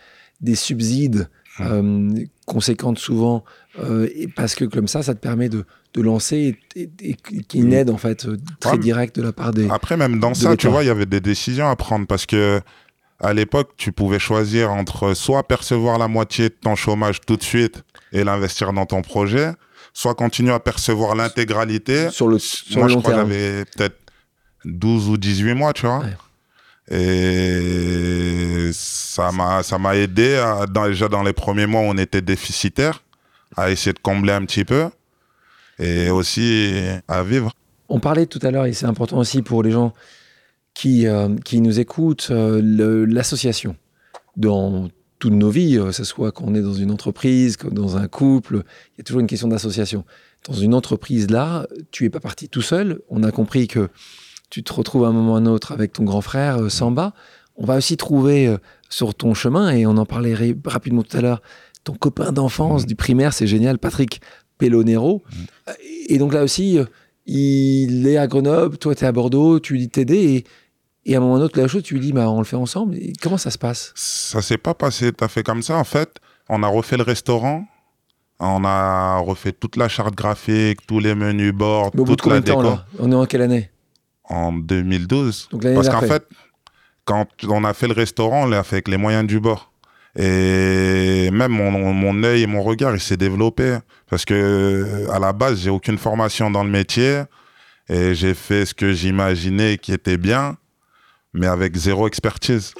[0.42, 1.64] des subsides mmh.
[1.66, 3.44] euh, conséquentes souvent,
[3.80, 7.18] euh, et parce que comme ça, ça te permet de, de lancer et, et,
[7.54, 7.74] une mm.
[7.74, 9.68] aide en fait euh, très directe de la part des.
[9.70, 12.62] Après, même dans ça, tu vois, il y avait des décisions à prendre parce que
[13.20, 17.44] à l'époque, tu pouvais choisir entre soit percevoir la moitié de ton chômage tout de
[17.44, 19.52] suite et l'investir dans ton projet,
[19.94, 22.10] soit continuer à percevoir l'intégralité.
[22.10, 23.98] Sur le, sur Moi, je crois que j'avais peut-être
[24.66, 26.04] 12 ou 18 mois, tu vois.
[26.90, 30.44] Et ça m'a, ça m'a aidé
[30.74, 33.04] déjà dans les premiers mois, on était déficitaire,
[33.56, 34.90] à essayer de combler un petit peu
[35.80, 36.74] et aussi
[37.08, 37.52] à vivre.
[37.90, 39.94] On parlait tout à l'heure, et c'est important aussi pour les gens
[40.74, 43.76] qui, euh, qui nous écoutent, euh, l'association.
[44.36, 48.64] Dans toutes nos vies, que ce soit qu'on est dans une entreprise, dans un couple,
[48.94, 50.06] il y a toujours une question d'association.
[50.48, 53.00] Dans une entreprise là, tu es pas parti tout seul.
[53.10, 53.90] On a compris que
[54.54, 57.14] tu te retrouves à un moment ou à un autre avec ton grand frère Samba.
[57.56, 58.56] On va aussi trouver
[58.88, 60.36] sur ton chemin, et on en parlait
[60.66, 61.42] rapidement tout à l'heure,
[61.84, 62.86] ton copain d'enfance mmh.
[62.86, 64.22] du primaire, c'est génial, Patrick
[64.60, 65.24] Pellonero.
[65.26, 65.72] Mmh.
[66.10, 66.78] Et donc là aussi,
[67.26, 70.46] il est à Grenoble, toi tu es à Bordeaux, tu lui dis t'aider,
[71.06, 72.30] et, et à un moment ou à un autre, la chose, tu lui dis, bah,
[72.30, 72.96] on le fait ensemble.
[73.24, 73.92] comment ça se passe?
[73.96, 75.78] Ça s'est pas passé tout à fait comme ça.
[75.78, 77.66] En fait, on a refait le restaurant,
[78.40, 82.62] on a refait toute la charte graphique, tous les menus bord, toute la déco.
[82.62, 83.72] Temps, on est en quelle année?
[84.30, 85.50] En 2012.
[85.76, 86.28] Parce qu'en fait,
[87.06, 89.72] quand on a fait le restaurant, on l'a fait avec les moyens du bord.
[90.16, 93.78] Et même mon, mon œil et mon regard, il s'est développé.
[94.10, 97.24] Parce que à la base, j'ai aucune formation dans le métier.
[97.90, 100.56] Et j'ai fait ce que j'imaginais qui était bien,
[101.34, 102.74] mais avec zéro expertise.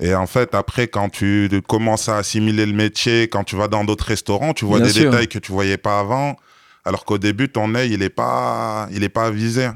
[0.00, 3.84] Et en fait, après, quand tu commences à assimiler le métier, quand tu vas dans
[3.84, 6.36] d'autres restaurants, tu vois des détails que tu voyais pas avant.
[6.84, 9.68] Alors qu'au début, ton œil, il n'est pas, il est pas avisé.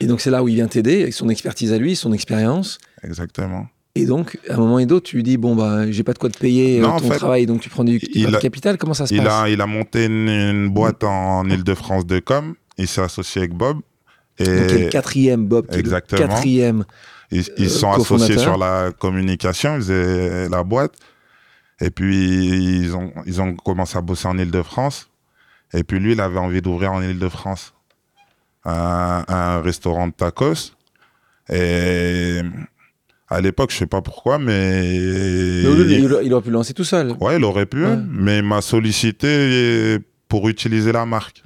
[0.00, 2.78] Et donc, c'est là où il vient t'aider, avec son expertise à lui, son expérience.
[3.02, 3.66] Exactement.
[3.94, 6.18] Et donc, à un moment et d'autre, tu lui dis bon bah j'ai pas de
[6.18, 7.98] quoi te payer euh, ton travail, donc tu prends du,
[8.40, 8.78] capital.
[8.78, 9.32] Comment ça se il passe?
[9.32, 12.54] a, Il a monté une, boîte en Ile-de-France de com.
[12.78, 13.80] Il s'est associé avec Bob.
[14.38, 16.20] Et donc, le quatrième Bob, qui Exactement.
[16.20, 16.84] Est le quatrième.
[17.32, 19.74] Ils, ils euh, sont associés sur la communication.
[19.74, 20.94] Ils faisaient la boîte.
[21.80, 25.08] Et puis ils ont ils ont commencé à bosser en Ile-de-France.
[25.74, 27.74] Et puis lui, il avait envie d'ouvrir en Ile-de-France
[28.64, 30.74] un, un restaurant de tacos.
[31.52, 32.40] Et
[33.28, 34.96] à l'époque, je sais pas pourquoi, mais.
[34.96, 37.14] il, aurait pu lancer tout seul.
[37.20, 41.42] Ouais, il aurait pu, mais il m'a sollicité pour utiliser la marque.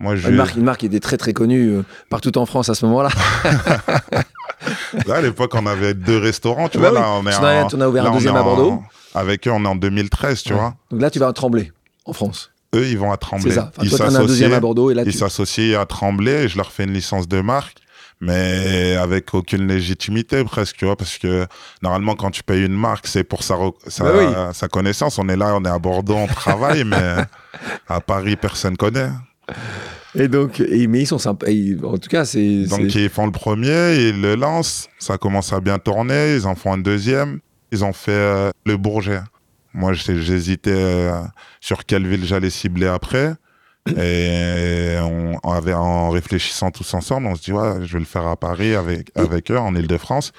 [0.00, 0.28] Moi, je...
[0.28, 2.84] une, marque, une marque qui était très très connue euh, partout en France à ce
[2.86, 3.10] moment-là.
[5.06, 7.00] là, à l'époque, on avait deux restaurants, tu bah vois.
[7.00, 8.82] Là, on, est en, on a ouvert un deuxième à Bordeaux.
[9.14, 10.74] avec eux, on est en 2013, tu vois.
[10.90, 11.70] Donc là, tu vas à Tremblay,
[12.04, 12.51] en France.
[12.74, 13.50] Eux, ils vont à Tremblay.
[13.50, 13.70] C'est ça.
[13.76, 14.90] Enfin, ils s'associent à Bordeaux.
[14.90, 17.82] Et là, ils s'associent à Tremblay et je leur fais une licence de marque
[18.22, 21.44] mais avec aucune légitimité presque, tu vois, parce que
[21.82, 23.56] normalement quand tu payes une marque, c'est pour sa,
[23.88, 25.18] sa, bah sa, connaissance.
[25.18, 27.16] On est là, on est à Bordeaux, on travaille, mais
[27.88, 29.10] à Paris, personne connaît.
[30.14, 31.48] Et donc, mais ils sont sympas.
[31.82, 32.64] en tout cas, c'est.
[32.66, 36.54] Donc, ils font le premier, ils le lancent, ça commence à bien tourner, ils en
[36.54, 37.40] font un deuxième.
[37.72, 39.20] Ils ont fait euh, le Bourget.
[39.74, 41.22] Moi, j'hésitais euh,
[41.60, 43.34] sur quelle ville j'allais cibler après.
[43.96, 48.26] Et on, avait, en réfléchissant tous ensemble, on se dit, ouais, je vais le faire
[48.26, 50.32] à Paris avec, avec eux, en Ile-de-France.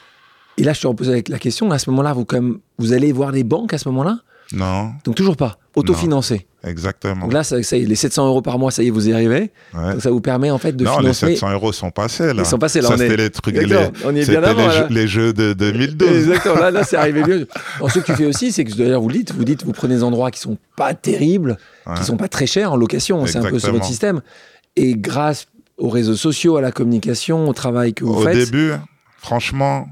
[0.57, 3.11] Et là, je te repose avec la question, à ce moment-là, vous, comme, vous allez
[3.11, 4.19] voir les banques à ce moment-là?
[4.51, 4.91] Non.
[5.03, 7.25] Donc toujours pas Autofinancé Exactement.
[7.25, 9.51] Donc là, ça, ça les 700 euros par mois, ça y est, vous y arrivez.
[9.73, 11.25] Donc ça vous permet en fait de non, financer.
[11.25, 12.43] les 700 euros sont passés là.
[12.43, 12.89] Ils sont passés là.
[12.89, 16.09] Ça, c'était les trucs, les, on est bien avant, les, jeux, les, jeux, de 2012.
[16.09, 17.47] Exactement, là, là c'est arrivé mieux.
[17.89, 19.95] ce que tu fais aussi, c'est que d'ailleurs, vous le dites, vous dites, vous prenez
[19.95, 23.25] des endroits qui sont pas terribles, qui qui sont pas très chers en location.
[23.25, 24.21] C'est un peu sur votre système.
[24.75, 28.35] Et grâce aux réseaux sociaux, à la communication, au travail que vous Au faites.
[28.35, 28.71] Au début,
[29.17, 29.87] franchement,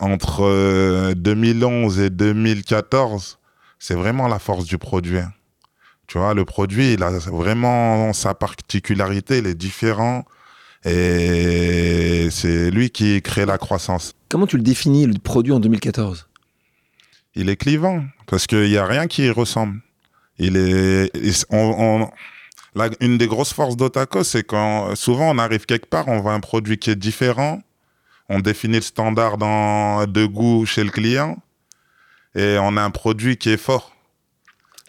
[0.00, 3.38] entre 2011 euh, et 2014,
[3.86, 5.18] c'est vraiment la force du produit.
[6.06, 10.24] Tu vois, le produit, il a vraiment sa particularité, il est différent.
[10.86, 14.14] Et c'est lui qui crée la croissance.
[14.30, 16.26] Comment tu le définis, le produit en 2014
[17.34, 19.82] Il est clivant, parce qu'il n'y a rien qui y ressemble.
[20.38, 22.08] Il est, on,
[23.00, 26.40] une des grosses forces d'Otaco, c'est quand souvent on arrive quelque part, on voit un
[26.40, 27.60] produit qui est différent,
[28.30, 31.36] on définit le standard de goût chez le client,
[32.34, 33.94] et on a un produit qui est fort.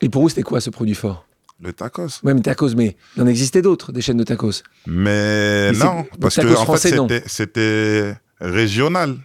[0.01, 1.25] Et pour vous, c'était quoi ce produit fort?
[1.61, 2.19] Le tacos.
[2.23, 4.63] Oui, mais tacos, mais il en existait d'autres, des chaînes de tacos.
[4.87, 9.17] Mais, non, parce que en fait, c'était régional.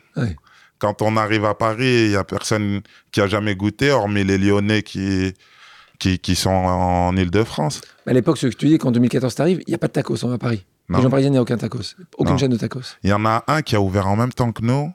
[0.78, 2.80] Quand on arrive à Paris, il n'y a personne
[3.12, 5.34] qui a jamais goûté, hormis les Lyonnais qui,
[5.98, 7.82] qui, sont en Ile-de-France.
[8.06, 9.92] À l'époque, ce que tu dis, qu'en 2014 tu arrives, il n'y a pas de
[9.92, 10.64] tacos en Paris.
[10.88, 10.98] Non.
[10.98, 11.94] Les gens parisiens, il n'y a aucun tacos.
[12.16, 12.96] Aucune chaîne de tacos.
[13.02, 14.92] Il y en a un qui a ouvert en même temps que nous,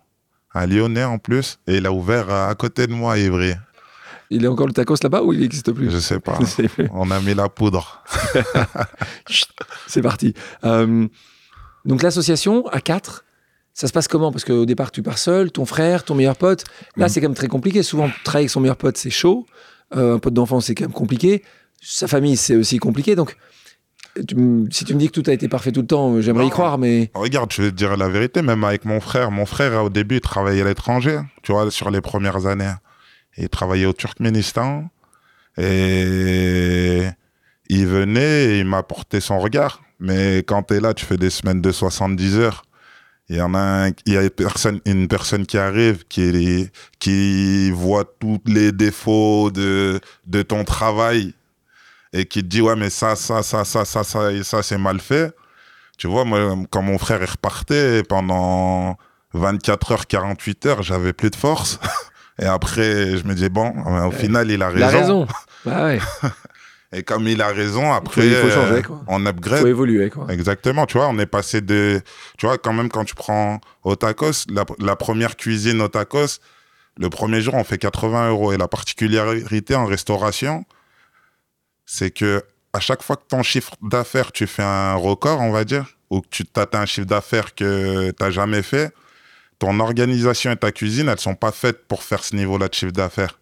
[0.56, 3.54] un Lyonnais en plus, et il a ouvert à côté de moi à Ivry.
[4.32, 5.92] Il est encore le tacos là-bas ou il n'existe plus?
[5.92, 6.40] Je sais pas.
[6.92, 8.04] On a mis la poudre.
[9.88, 10.34] C'est parti.
[10.64, 11.08] Euh,
[11.86, 13.24] donc l'association à 4,
[13.74, 14.32] ça se passe comment?
[14.32, 16.64] Parce qu'au départ, tu pars seul, ton frère, ton meilleur pote.
[16.96, 17.84] Là, c'est quand même très compliqué.
[17.84, 19.46] Souvent, travailler avec son meilleur pote, c'est chaud.
[19.96, 21.44] Euh, un pote d'enfance, c'est quand même compliqué.
[21.82, 23.16] Sa famille, c'est aussi compliqué.
[23.16, 23.36] Donc,
[24.18, 26.78] si tu me dis que tout a été parfait tout le temps, j'aimerais y croire,
[26.78, 27.12] mais.
[27.14, 29.32] Regarde, je vais te dire la vérité, même avec mon frère.
[29.32, 32.74] Mon frère, au début, il travaillait à l'étranger, tu vois, sur les premières années.
[33.38, 34.90] Il travaillait au Turkménistan.
[35.58, 37.08] Et
[37.70, 39.82] il venait et il m'apportait son regard.
[40.00, 42.64] Mais quand tu es là, tu fais des semaines de 70 heures.
[43.28, 47.72] Il y en a, il y a une personne, une personne qui arrive, qui, qui
[47.72, 51.34] voit tous les défauts de, de ton travail
[52.16, 54.78] et qui te dit, ouais, mais ça, ça, ça, ça, ça, ça, et ça, c'est
[54.78, 55.36] mal fait.
[55.98, 58.98] Tu vois, moi, quand mon frère est reparté pendant
[59.34, 61.80] 24 heures, 48 heures, j'avais plus de force.
[62.42, 63.74] Et après, je me dis, bon,
[64.08, 64.78] au final, il a raison.
[64.78, 65.28] Il a raison.
[65.66, 66.00] Bah ouais.
[66.92, 69.02] Et comme il a raison, après, il faut changer, quoi.
[69.08, 69.60] on upgrade.
[69.60, 70.28] Il faut évoluer, quoi.
[70.30, 72.02] Exactement, tu vois, on est passé de...
[72.38, 76.40] Tu vois, quand même, quand tu prends Otakos, la, la première cuisine Otakos,
[76.98, 78.54] le premier jour, on fait 80 euros.
[78.54, 80.66] Et la particularité en restauration,
[81.86, 82.44] c'est que
[82.74, 86.22] à chaque fois que ton chiffre d'affaires, tu fais un record, on va dire, ou
[86.22, 88.94] que tu t'atteins un chiffre d'affaires que tu n'as jamais fait,
[89.60, 92.92] ton organisation et ta cuisine, elles sont pas faites pour faire ce niveau-là de chiffre
[92.92, 93.40] d'affaires.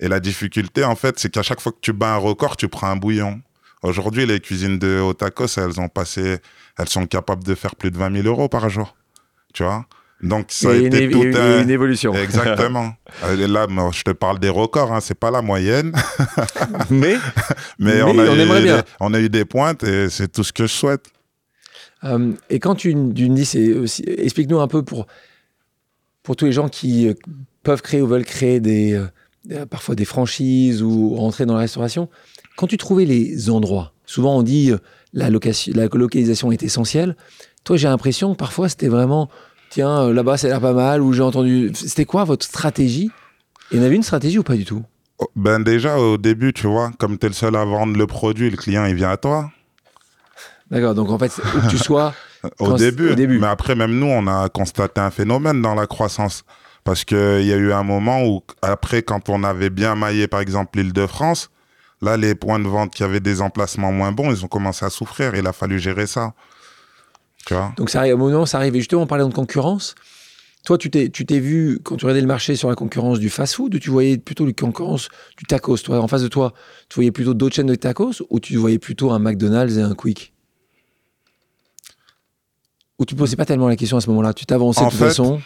[0.00, 2.68] Et la difficulté, en fait, c'est qu'à chaque fois que tu bats un record, tu
[2.68, 3.40] prends un bouillon.
[3.82, 6.38] Aujourd'hui, les cuisines de Otakos, elles ont passé,
[6.78, 8.96] elles sont capables de faire plus de 20 000 euros par jour.
[9.52, 9.86] Tu vois?
[10.22, 11.62] Donc ça a été tout un...
[11.62, 12.14] une évolution.
[12.22, 12.94] Exactement.
[13.24, 15.92] Euh, là, je te parle des records, hein, c'est pas la moyenne.
[16.90, 17.16] mais,
[17.78, 20.52] mais, on, a on, eu des, on a eu des pointes et c'est tout ce
[20.52, 21.06] que je souhaite.
[22.04, 23.50] Euh, et quand tu, tu dis,
[24.06, 25.06] explique-nous un peu pour,
[26.22, 27.14] pour tous les gens qui euh,
[27.62, 29.02] peuvent créer ou veulent créer des,
[29.68, 32.08] parfois des franchises ou rentrer dans la restauration.
[32.56, 34.72] Quand tu trouvais les endroits, souvent on dit
[35.12, 37.16] la, location, la localisation est essentielle.
[37.64, 39.28] Toi, j'ai l'impression que parfois c'était vraiment
[39.76, 41.70] tiens, euh, là-bas, ça a l'air pas mal, ou j'ai entendu.
[41.74, 43.10] C'était quoi votre stratégie?
[43.70, 44.82] Il y en avait une stratégie ou pas du tout?
[45.18, 48.06] Oh, Ben déjà, au début, tu vois, comme tu es le seul à vendre le
[48.06, 49.50] produit, le client, il vient à toi.
[50.70, 52.14] D'accord, donc en fait, où que tu sois.
[52.58, 53.38] au, début, au début.
[53.38, 56.44] Mais après, même nous, on a constaté un phénomène dans la croissance.
[56.82, 60.40] Parce qu'il y a eu un moment où, après, quand on avait bien maillé, par
[60.40, 61.50] exemple, l'île de France,
[62.00, 64.90] là, les points de vente qui avaient des emplacements moins bons, ils ont commencé à
[64.90, 65.34] souffrir.
[65.34, 66.32] Il a fallu gérer ça.
[67.76, 68.74] Donc ça arrive, au moment ça arrive.
[68.74, 69.94] justement, en parlant de concurrence,
[70.64, 73.30] toi, tu t'es, tu t'es vu, quand tu regardais le marché sur la concurrence du
[73.30, 75.76] fast-food, ou tu voyais plutôt la concurrence du tacos?
[75.76, 76.54] Toi, en face de toi,
[76.88, 79.94] tu voyais plutôt d'autres chaînes de tacos, ou tu voyais plutôt un McDonald's et un
[79.94, 80.32] Quick?
[82.98, 84.34] Ou tu ne posais pas tellement la question à ce moment-là?
[84.34, 85.40] Tu t'avançais de toute façon?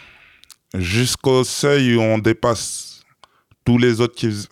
[0.73, 3.03] Jusqu'au seuil où on dépasse
[3.63, 4.47] tous les autres qui,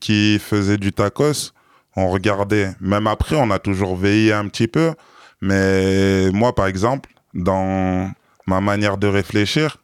[0.00, 1.52] qui faisaient du tacos,
[1.96, 2.74] on regardait.
[2.80, 4.94] Même après, on a toujours veillé un petit peu.
[5.40, 8.10] Mais moi, par exemple, dans
[8.46, 9.78] ma manière de réfléchir,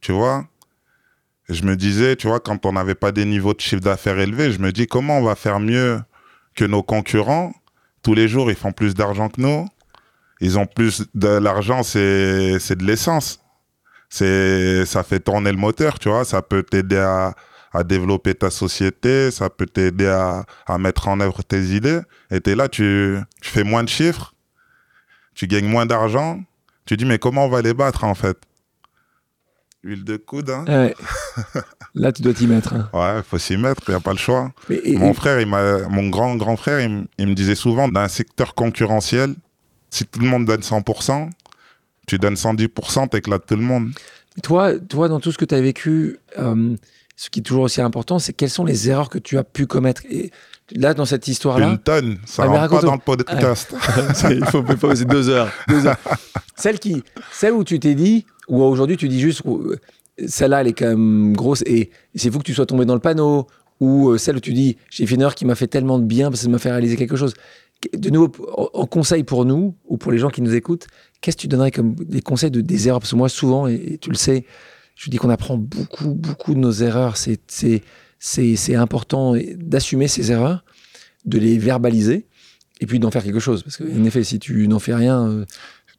[0.00, 0.46] tu vois,
[1.48, 4.52] je me disais, tu vois, quand on n'avait pas des niveaux de chiffre d'affaires élevés,
[4.52, 6.00] je me dis comment on va faire mieux
[6.54, 7.52] que nos concurrents?
[8.02, 9.66] Tous les jours, ils font plus d'argent que nous.
[10.40, 13.40] Ils ont plus de l'argent, c'est de l'essence.
[14.10, 16.24] C'est ça fait tourner le moteur, tu vois.
[16.24, 17.34] Ça peut t'aider à,
[17.72, 22.00] à développer ta société, ça peut t'aider à, à mettre en œuvre tes idées.
[22.30, 24.33] Et es là, tu fais moins de chiffres,
[25.34, 26.40] tu gagnes moins d'argent,
[26.86, 28.38] tu dis mais comment on va les battre en fait?
[29.82, 30.48] Huile de coude.
[30.48, 30.64] Hein?
[30.66, 30.94] Ouais.
[31.94, 32.72] Là, tu dois t'y mettre.
[32.72, 32.88] Hein.
[32.92, 34.50] Ouais, il faut s'y mettre, il n'y a pas le choix.
[34.96, 39.34] mon frère, il mon grand grand frère, il, me disait souvent, dans un secteur concurrentiel,
[39.90, 41.30] si tout le monde donne 100%,
[42.06, 43.90] tu donnes 110%, tu éclates tout le monde.
[44.42, 46.74] Toi, toi, dans tout ce que tu as vécu, euh,
[47.14, 49.66] ce qui est toujours aussi important, c'est quelles sont les erreurs que tu as pu
[49.66, 50.02] commettre?
[50.10, 50.32] Et
[50.72, 51.68] Là, dans cette histoire-là.
[51.68, 53.74] Une tonne, ça ah, rentre pas dans le podcast.
[54.30, 55.50] il faut, poser deux heures.
[55.68, 55.98] Deux heures.
[56.56, 59.42] celle, qui, celle où tu t'es dit, ou aujourd'hui tu dis juste,
[60.26, 63.00] celle-là, elle est quand même grosse et c'est vous que tu sois tombé dans le
[63.00, 63.46] panneau,
[63.80, 66.04] ou euh, celle où tu dis, j'ai fait une heure qui m'a fait tellement de
[66.04, 67.34] bien parce que ça m'a fait réaliser quelque chose.
[67.92, 68.32] De nouveau,
[68.72, 70.86] en conseil pour nous, ou pour les gens qui nous écoutent,
[71.20, 73.00] qu'est-ce que tu donnerais comme des conseils de des erreurs?
[73.00, 74.46] Parce que moi, souvent, et, tu le sais,
[74.94, 77.18] je dis qu'on apprend beaucoup, beaucoup de nos erreurs.
[77.18, 77.82] C'est
[78.24, 80.64] c'est important d'assumer ces erreurs,
[81.26, 82.26] de les verbaliser
[82.80, 83.62] et puis d'en faire quelque chose.
[83.62, 85.28] Parce qu'en effet, si tu n'en fais rien.
[85.28, 85.44] Euh,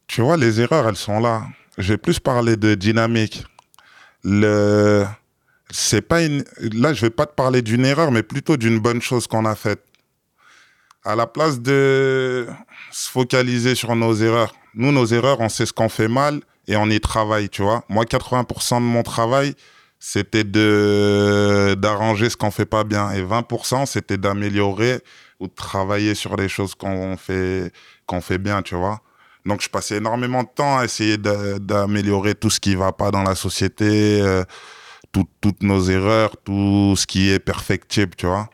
[0.08, 1.44] tu vois, les erreurs, elles sont là.
[1.78, 3.44] Je vais plus parler de dynamique.
[4.24, 5.04] Le...
[5.70, 6.20] C'est pas.
[6.20, 9.54] Là, je vais pas te parler d'une erreur, mais plutôt d'une bonne chose qu'on a
[9.54, 9.84] faite.
[11.04, 12.46] À la place de
[12.90, 16.76] se focaliser sur nos erreurs, nous, nos erreurs, on sait ce qu'on fait mal et
[16.76, 17.84] on y travaille, tu vois.
[17.88, 19.54] Moi, 80% de mon travail,
[19.98, 23.10] c'était de d'arranger ce qu'on fait pas bien.
[23.12, 25.00] Et 20% c'était d'améliorer
[25.40, 27.72] ou de travailler sur les choses qu'on fait
[28.06, 29.00] qu'on fait bien tu vois.
[29.44, 33.22] Donc je passais énormément de temps à essayer d'améliorer tout ce qui va pas dans
[33.22, 34.44] la société euh,
[35.12, 38.50] toutes nos erreurs tout ce qui est perfectible tu vois.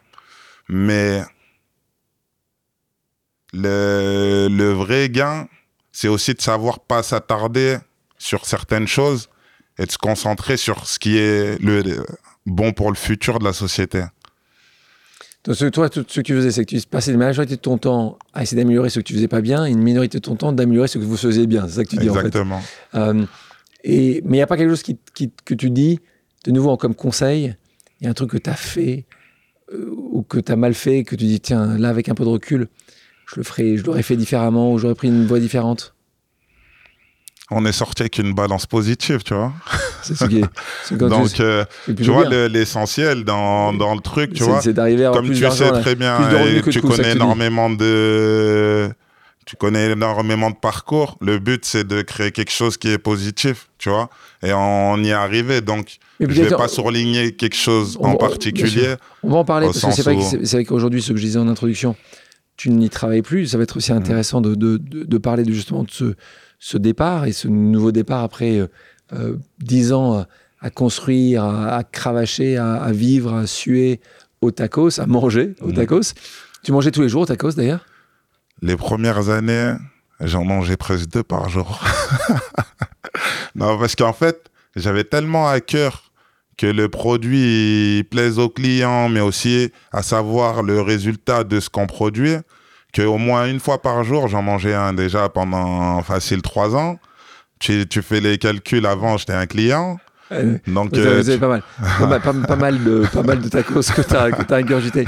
[0.68, 1.22] Mais
[3.52, 5.48] le, le vrai gain
[5.92, 7.78] c'est aussi de savoir pas s'attarder
[8.18, 9.28] sur certaines choses
[9.78, 12.04] et de se concentrer sur ce qui est le,
[12.46, 14.04] bon pour le futur de la société.
[15.44, 17.61] Donc, ce, toi, tout ce que tu faisais, c'est que tu passais une majorité de
[17.61, 20.22] ton temps à essayer d'améliorer ce que tu faisais pas bien, et une minorité de
[20.22, 21.66] ton temps d'améliorer ce que vous faisiez bien.
[21.66, 22.56] C'est ça que tu dis Exactement.
[22.56, 22.98] en fait.
[22.98, 23.26] Euh,
[23.82, 24.98] et, mais il n'y a pas quelque chose qui,
[25.44, 25.98] que tu dis,
[26.44, 27.56] de nouveau, comme conseil,
[28.00, 29.06] il y a un truc que tu as fait
[29.72, 32.24] euh, ou que tu as mal fait, que tu dis, tiens, là, avec un peu
[32.24, 32.68] de recul,
[33.26, 35.94] je le ferais, je l'aurais fait différemment ou j'aurais pris une voie différente
[37.50, 39.52] on est sorti avec une balance positive, tu vois.
[40.02, 40.96] C'est ce qui est.
[40.96, 44.61] Donc, euh, tu vois, l'essentiel dans, dans, le truc, tu vois.
[44.61, 48.90] C'est d'arriver à Comme tu sais très bien, et tu connais énormément de.
[49.44, 51.18] Tu connais énormément de parcours.
[51.20, 54.09] Le but, c'est de créer quelque chose qui est positif, tu vois.
[54.40, 55.61] Et on y est arrivé.
[55.61, 58.94] Donc, je ne vais pas surligner quelque chose en particulier.
[59.24, 60.02] On va en parler parce que c'est
[60.52, 61.96] vrai, qu'aujourd'hui, ce que je disais en introduction,
[62.57, 63.48] tu n'y travailles plus.
[63.48, 63.96] Ça va être aussi mm.
[63.96, 66.14] intéressant de, de, de, parler de, justement de ce,
[66.62, 68.68] ce départ et ce nouveau départ après euh,
[69.14, 70.25] euh, dix ans
[70.61, 74.01] à, construire, à, cravacher, à, vivre, à suer
[74.40, 75.75] au tacos, à manger au mhm.
[75.75, 76.14] tacos.
[76.62, 77.85] Tu mangeais tous les jours au tacos d'ailleurs?
[78.62, 79.75] Les premières années,
[80.20, 81.83] j'en mangeais presque deux par jour.
[83.57, 86.12] non, parce qu'en fait, j'avais tellement à cœur
[86.57, 91.88] que le produit plaise aux clients, mais aussi à savoir le résultat de ce qu'on
[91.88, 92.37] produit,
[92.94, 96.98] qu'au moins une fois par jour, j'en mangeais un déjà pendant facile trois ans.
[97.59, 99.98] Tu, tu fais les calculs avant, j'étais un client.
[100.66, 101.48] Donc, vous avez, euh, pas,
[102.07, 102.20] mal.
[102.20, 105.05] pas, mal de, pas mal de tacos que tu as, que as ingurgité.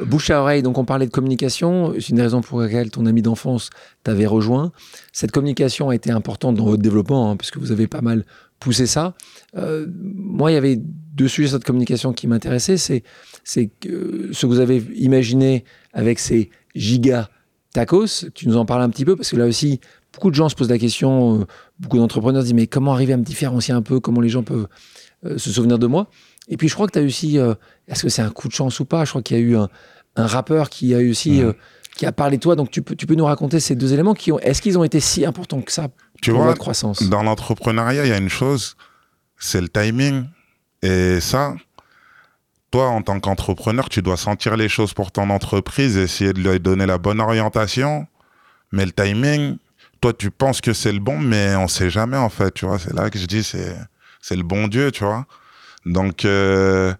[0.00, 1.92] Bouche à oreille, donc on parlait de communication.
[1.94, 3.70] C'est une raison pour laquelle ton ami d'enfance
[4.02, 4.72] t'avait rejoint.
[5.12, 8.24] Cette communication a été importante dans votre développement, hein, puisque vous avez pas mal
[8.60, 9.14] poussé ça.
[9.56, 12.76] Euh, moi, il y avait deux sujets de cette communication qui m'intéressaient.
[12.76, 13.04] C'est,
[13.44, 17.28] c'est ce que vous avez imaginé avec ces giga
[17.72, 18.26] tacos.
[18.34, 19.80] Tu nous en parles un petit peu parce que là aussi,
[20.12, 21.44] beaucoup de gens se posent la question, euh,
[21.78, 24.42] beaucoup d'entrepreneurs se disent mais comment arriver à me différencier un peu, comment les gens
[24.42, 24.68] peuvent
[25.26, 26.08] euh, se souvenir de moi?
[26.48, 27.54] Et puis je crois que tu as aussi, euh,
[27.88, 29.04] est-ce que c'est un coup de chance ou pas?
[29.04, 29.68] Je crois qu'il y a eu un,
[30.16, 31.42] rappeur qui a eu aussi,
[31.96, 32.54] qui a parlé de toi.
[32.54, 34.84] Donc tu peux, tu peux nous raconter ces deux éléments qui ont, est-ce qu'ils ont
[34.84, 35.88] été si importants que ça
[36.22, 37.02] tu pour vois, croissance?
[37.02, 38.76] Dans l'entrepreneuriat, il y a une chose,
[39.38, 40.24] c'est le timing.
[40.82, 41.56] Et ça,
[42.74, 46.58] toi, en tant qu'entrepreneur, tu dois sentir les choses pour ton entreprise, essayer de lui
[46.58, 48.08] donner la bonne orientation.
[48.72, 49.58] Mais le timing,
[50.00, 52.80] toi, tu penses que c'est le bon, mais on sait jamais, en fait, tu vois.
[52.80, 53.76] C'est là que je dis, c'est,
[54.20, 55.24] c'est le bon Dieu, tu vois.
[55.86, 56.92] Donc, euh,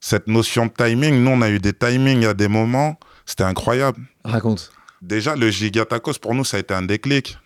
[0.00, 4.00] cette notion de timing, nous, on a eu des timings à des moments, c'était incroyable.
[4.24, 4.72] Raconte.
[5.00, 7.38] Déjà, le Gigatacos, pour nous, ça a été un déclic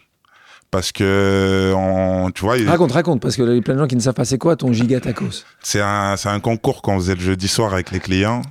[0.75, 3.87] parce que on, tu vois raconte raconte parce que il y a plein de gens
[3.87, 5.45] qui ne savent pas c'est quoi ton giga tacos.
[5.63, 8.43] C'est un c'est un concours qu'on faisait le jeudi soir avec les clients.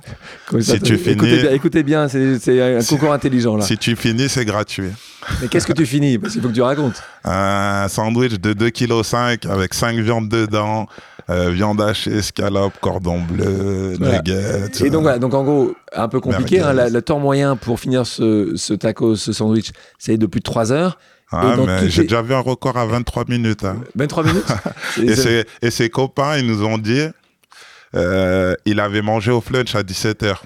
[0.58, 3.66] Si tu finis écoutez bien, écoutez bien c'est un concours intelligent là.
[3.66, 4.88] si tu finis c'est gratuit.
[5.42, 6.16] Mais qu'est-ce que tu finis?
[6.16, 7.02] Parce qu'il faut que tu racontes.
[7.24, 9.02] Un sandwich de 2 kg
[9.50, 10.86] avec 5 viandes dedans
[11.30, 14.84] euh, viande hachée, escalope, cordon bleu, nuggets.
[14.84, 18.06] Et donc voilà, donc en gros, un peu compliqué, hein, le temps moyen pour finir
[18.06, 20.98] ce, ce tacos, ce sandwich, c'est de plus de 3 heures.
[21.34, 23.64] Ah, mais j'ai déjà vu un record à 23 minutes.
[23.94, 24.26] 23 hein.
[24.26, 27.04] minutes et, ses, copains, ils nous ont dit,
[27.94, 30.36] euh, il avait mangé au flunch à 17h.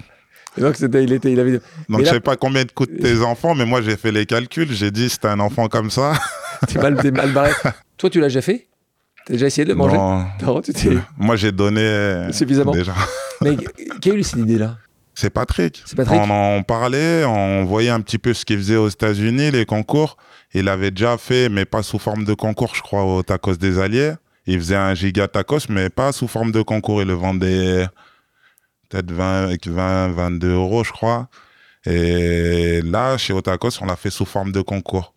[0.57, 1.59] donc, c'était, il était, il avait...
[1.87, 4.71] donc je sais pas combien de coûtent tes enfants, mais moi, j'ai fait les calculs.
[4.71, 6.13] J'ai dit, c'était un enfant comme ça.
[6.67, 7.51] t'es mal, mal barré.
[7.97, 8.67] Toi, tu l'as déjà fait?
[9.25, 9.97] T'as déjà essayé de le manger?
[9.97, 10.61] Non.
[10.61, 12.27] tu Moi, j'ai donné.
[12.31, 12.71] Suffisamment.
[12.71, 12.95] Déjà.
[13.41, 13.57] mais
[14.01, 14.77] qui a eu cette idée-là?
[15.19, 15.83] C'est Patrick.
[15.95, 16.19] Patrick.
[16.19, 20.17] On en parlait, on voyait un petit peu ce qu'il faisait aux États-Unis, les concours.
[20.53, 23.79] Il avait déjà fait, mais pas sous forme de concours, je crois, au Tacos des
[23.79, 24.13] Alliés.
[24.45, 27.01] Il faisait un giga tacos, mais pas sous forme de concours.
[27.01, 27.85] Il le vendait
[28.89, 31.27] peut-être 20, 20, 22 euros, je crois.
[31.85, 35.13] Et là, chez Otakos, on l'a fait sous forme de concours.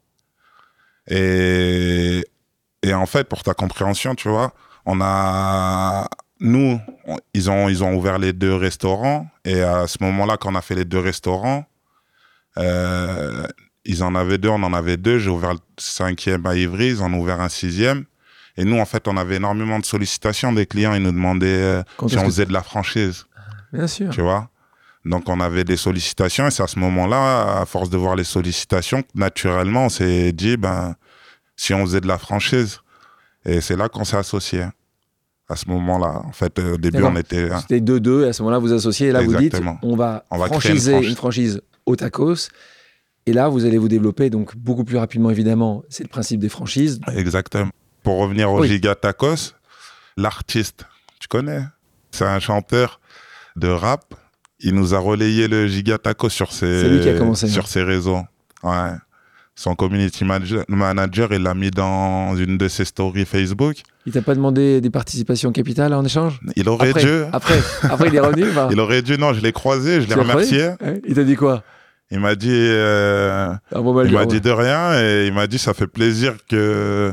[1.08, 2.24] Et,
[2.82, 4.52] et en fait, pour ta compréhension, tu vois,
[4.84, 6.08] on a,
[6.42, 6.80] nous,
[7.34, 9.28] ils ont, ils ont ouvert les deux restaurants.
[9.44, 11.64] Et à ce moment-là, quand on a fait les deux restaurants,
[12.58, 13.46] euh,
[13.84, 15.18] ils en avaient deux, on en avait deux.
[15.18, 18.04] J'ai ouvert le cinquième à Ivry, ils en ont ouvert un sixième.
[18.56, 20.94] Et nous, en fait, on avait énormément de sollicitations des clients.
[20.94, 23.24] Ils nous demandaient euh, si on faisait de la franchise.
[23.72, 24.10] Bien sûr.
[24.10, 24.50] Tu vois?
[25.04, 26.48] Donc, on avait des sollicitations.
[26.48, 30.56] Et c'est à ce moment-là, à force de voir les sollicitations, naturellement, on s'est dit,
[30.56, 30.96] ben,
[31.56, 32.80] si on faisait de la franchise.
[33.44, 34.64] Et c'est là qu'on s'est associé.
[35.52, 37.48] À ce moment-là, en fait, au début, on était.
[37.60, 40.38] C'était deux-deux, et à ce moment-là, vous associez, et là, vous dites, on va, on
[40.38, 42.48] va franchiser une, une franchise au tacos
[43.26, 45.84] et là, vous allez vous développer donc beaucoup plus rapidement, évidemment.
[45.88, 47.00] C'est le principe des franchises.
[47.14, 47.70] Exactement.
[48.02, 49.54] Pour revenir au Giga Tacos,
[50.16, 50.86] l'artiste,
[51.20, 51.62] tu connais
[52.10, 53.00] C'est un chanteur
[53.54, 54.14] de rap.
[54.58, 57.00] Il nous a relayé le Giga Tacos sur ses,
[57.34, 58.22] sur ses réseaux.
[58.64, 58.90] Ouais.
[59.54, 63.76] Son community manager, il l'a mis dans une de ses stories Facebook.
[64.06, 66.40] Il t'a pas demandé des participations capitales en échange?
[66.56, 67.22] Il aurait dû.
[67.32, 70.70] Après, après, il est revenu Il aurait dû, non, je l'ai croisé, je l'ai remercié.
[71.06, 71.62] Il t'a dit quoi?
[72.10, 75.86] Il m'a dit, euh, il m'a dit de rien et il m'a dit ça fait
[75.86, 77.12] plaisir que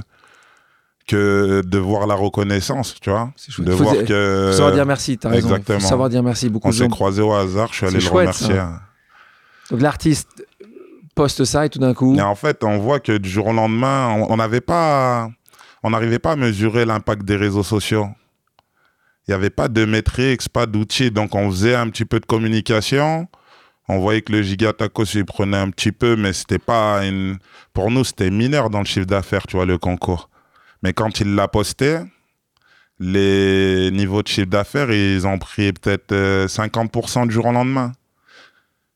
[1.07, 3.31] que de voir la reconnaissance, tu vois?
[3.59, 4.51] De voir que.
[4.51, 5.47] savoir dire merci, t'as raison.
[5.47, 5.79] Exactement.
[5.79, 6.67] savoir dire merci beaucoup.
[6.67, 8.61] On s'est croisé au hasard, je suis allé le remercier.
[9.71, 10.45] Donc l'artiste
[11.27, 12.13] ça et tout d'un coup.
[12.13, 15.29] Mais en fait, on voit que du jour au lendemain, on n'avait pas,
[15.83, 18.07] on n'arrivait pas à mesurer l'impact des réseaux sociaux.
[19.27, 22.25] Il n'y avait pas de métriques, pas d'outils, donc on faisait un petit peu de
[22.25, 23.27] communication.
[23.87, 27.37] On voyait que le gigatacos il prenait un petit peu, mais c'était pas une.
[27.73, 30.29] Pour nous, c'était mineur dans le chiffre d'affaires, tu vois, le concours.
[30.83, 31.99] Mais quand il l'a posté,
[32.99, 37.91] les niveaux de chiffre d'affaires, ils ont pris peut-être 50% euh, du jour au lendemain.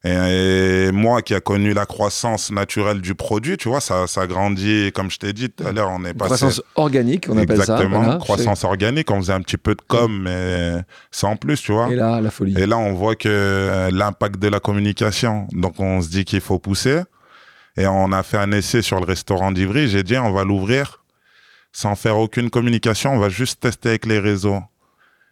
[0.05, 4.91] Et, moi qui a connu la croissance naturelle du produit, tu vois, ça, ça grandit,
[4.93, 6.35] comme je t'ai dit tout à l'heure, on est passé...
[6.35, 7.75] Croissance organique, on appelle ça.
[7.75, 11.89] Exactement, croissance organique, on faisait un petit peu de com, mais sans plus, tu vois.
[11.89, 12.53] Et là, la folie.
[12.57, 16.41] Et là, on voit que euh, l'impact de la communication, donc on se dit qu'il
[16.41, 17.01] faut pousser.
[17.77, 21.03] Et on a fait un essai sur le restaurant d'Ivry, j'ai dit, on va l'ouvrir
[21.71, 24.61] sans faire aucune communication, on va juste tester avec les réseaux.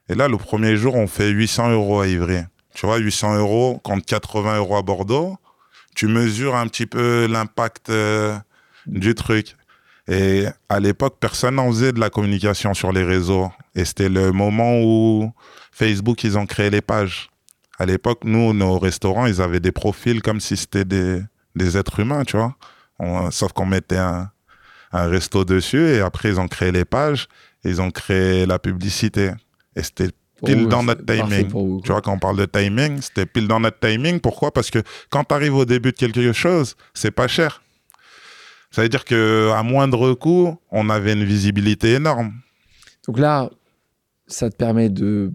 [0.10, 2.40] Et là, le premier jour, on fait 800 euros à Ivry.
[2.74, 5.38] Tu vois, 800 euros contre 80 euros à Bordeaux.
[5.96, 8.38] Tu mesures un petit peu l'impact euh,
[8.86, 9.56] du truc.
[10.08, 13.52] Et à l'époque, personne n'en faisait de la communication sur les réseaux.
[13.76, 15.32] Et c'était le moment où
[15.72, 17.30] Facebook, ils ont créé les pages.
[17.78, 21.22] À l'époque, nous, nos restaurants, ils avaient des profils comme si c'était des,
[21.56, 22.56] des êtres humains, tu vois.
[23.32, 24.30] sauf qu'on mettait un,
[24.92, 27.28] un resto dessus et après ils ont créé les pages,
[27.64, 29.32] ils ont créé la publicité.
[29.76, 30.10] Et c'était
[30.46, 31.48] pile dans notre timing.
[31.82, 34.20] tu vois, quand on parle de timing, c'était pile dans notre timing.
[34.20, 34.52] Pourquoi?
[34.52, 34.80] Parce que
[35.10, 37.62] quand tu arrives au début de quelque chose, c'est pas cher.
[38.72, 42.34] Ça veut dire que à moindre coût, on avait une visibilité énorme.
[43.08, 43.50] Donc là,
[44.28, 45.32] ça te permet de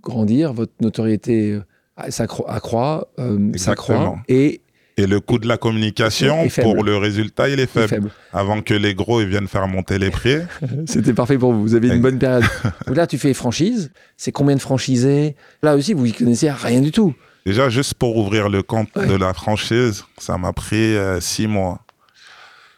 [0.00, 4.62] grandir, votre notoriété euh, s'accroît, euh, s'accroît, et
[4.98, 8.10] et le coût de la communication, pour le résultat, il est faible.
[8.32, 10.38] Avant que les gros ils viennent faire monter les prix.
[10.86, 11.62] C'était parfait pour vous.
[11.62, 12.44] Vous avez une bonne période.
[12.88, 13.92] là, tu fais franchise.
[14.16, 15.36] C'est combien de franchisés?
[15.62, 17.14] Là aussi, vous y connaissez rien du tout.
[17.46, 21.80] Déjà, juste pour ouvrir le compte de la franchise, ça m'a pris euh, six mois.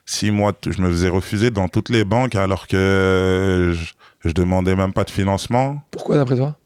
[0.05, 4.77] Six mois, je me faisais refuser dans toutes les banques alors que je, je demandais
[4.77, 5.83] même pas de financement.
[5.91, 6.57] Pourquoi d'après toi?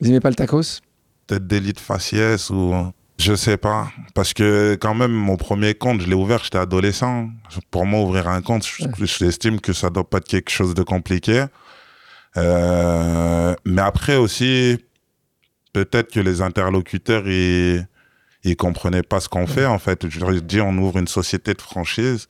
[0.00, 0.80] Ils n'aimaient pas le tacos?
[1.26, 2.74] Peut-être délit de faciès ou
[3.18, 7.28] je sais pas, parce que quand même mon premier compte, je l'ai ouvert, j'étais adolescent.
[7.70, 8.64] Pour moi, ouvrir un compte,
[9.00, 11.44] j'estime que ça doit pas être quelque chose de compliqué.
[12.36, 14.78] Euh, mais après aussi,
[15.72, 17.86] peut-être que les interlocuteurs, ils,
[18.44, 20.08] ils comprenaient pas ce qu'on fait en fait.
[20.08, 22.28] Je leur ai dit, on ouvre une société de franchise.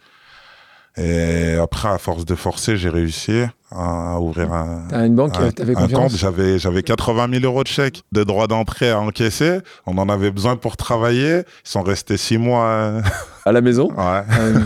[0.98, 5.88] Et après, à force de forcer, j'ai réussi à ouvrir un, une banque, un, un
[5.88, 6.16] compte.
[6.16, 9.58] J'avais, j'avais 80 000 euros de chèques de droits d'entrée à encaisser.
[9.86, 11.42] On en avait besoin pour travailler.
[11.64, 12.64] Ils sont restés six mois.
[12.64, 13.00] Euh,
[13.44, 14.22] à la maison Ouais.
[14.40, 14.60] Euh,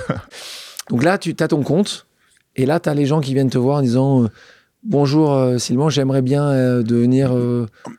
[0.88, 2.06] donc là, tu as ton compte.
[2.56, 4.28] Et là, tu as les gens qui viennent te voir en disant euh,
[4.84, 7.32] Bonjour Sylvain, j'aimerais bien devenir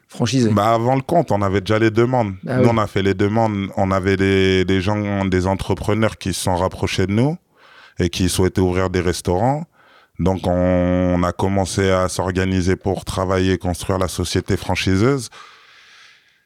[0.09, 0.49] franchisé.
[0.49, 2.33] Bah avant le compte, on avait déjà les demandes.
[2.45, 3.69] Ah nous, on a fait les demandes.
[3.77, 7.37] On avait des, des gens, des entrepreneurs qui se sont rapprochés de nous
[7.99, 9.63] et qui souhaitaient ouvrir des restaurants.
[10.19, 15.29] Donc on, a commencé à s'organiser pour travailler, construire la société franchiseuse.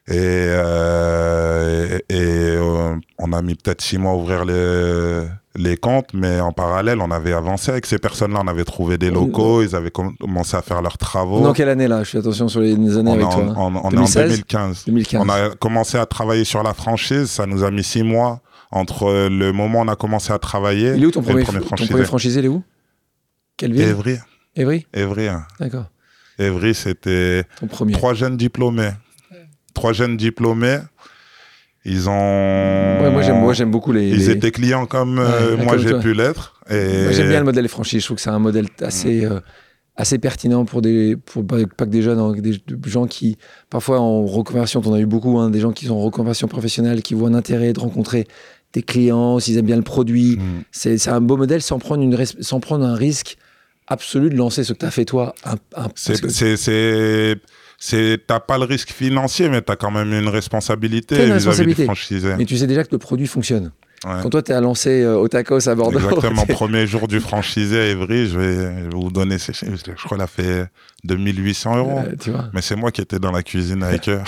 [0.09, 5.23] Et, euh, et, euh, on a mis peut-être six mois à ouvrir les,
[5.57, 8.39] les comptes, mais en parallèle, on avait avancé avec ces personnes-là.
[8.41, 11.41] On avait trouvé des locaux, ils avaient commencé à faire leurs travaux.
[11.41, 12.03] Dans quelle année là?
[12.03, 13.53] Je fais attention sur les années avec toi.
[13.57, 14.85] On, on est en 2015.
[14.85, 15.21] 2015.
[15.25, 18.39] On a commencé à travailler sur la franchise, ça nous a mis six mois
[18.71, 20.93] entre le moment où on a commencé à travailler.
[20.95, 22.63] Il est où ton premier, franchisé ton premier franchisé Il est où?
[23.55, 23.83] Quelle ville?
[23.83, 24.17] Évry.
[24.55, 24.85] Évry?
[24.93, 25.27] Évry.
[25.27, 25.45] Hein.
[25.59, 25.85] D'accord.
[26.39, 27.43] Évry, c'était
[27.93, 28.91] trois jeunes diplômés.
[29.73, 30.79] Trois jeunes diplômés.
[31.85, 33.01] Ils ont.
[33.01, 34.09] Ouais, moi, j'aime beaucoup les.
[34.09, 36.61] Ils étaient clients comme euh, moi, j'ai pu l'être.
[36.69, 37.13] Et...
[37.13, 38.01] J'aime bien le modèle des franchises.
[38.01, 39.25] Je trouve que c'est un modèle assez.
[39.25, 39.31] Mm.
[39.31, 39.39] Euh,
[39.97, 43.37] assez pertinent pour des pour pas, que des jeunes hein, des, gens qui
[43.69, 47.01] parfois en reconversion t'en as eu beaucoup hein, des gens qui sont en reconversion professionnelle
[47.01, 48.27] qui voient un intérêt de rencontrer
[48.71, 50.37] tes clients, s'ils aiment bien le produit.
[50.37, 50.63] Mm.
[50.71, 53.37] C'est un beau modèle sans prendre, une, sans prendre un risque
[53.87, 55.33] absolu de lancer ce que tu as fait toi.
[57.79, 61.85] c'est t'as pas le risque financier, mais tu as quand même une responsabilité vis-à-vis du
[61.85, 62.35] franchisé.
[62.37, 63.71] Mais tu sais déjà que le produit fonctionne.
[64.03, 65.99] Quand toi, tu as lancé euh, au tacos à Bordeaux.
[65.99, 69.75] Exactement, premier jour du franchisé à Évry, je vais, vous donner ces chiffres.
[69.85, 70.67] Je crois qu'il a fait
[71.03, 71.99] 2800 euros.
[71.99, 74.21] Euh, mais c'est moi qui étais dans la cuisine avec eux.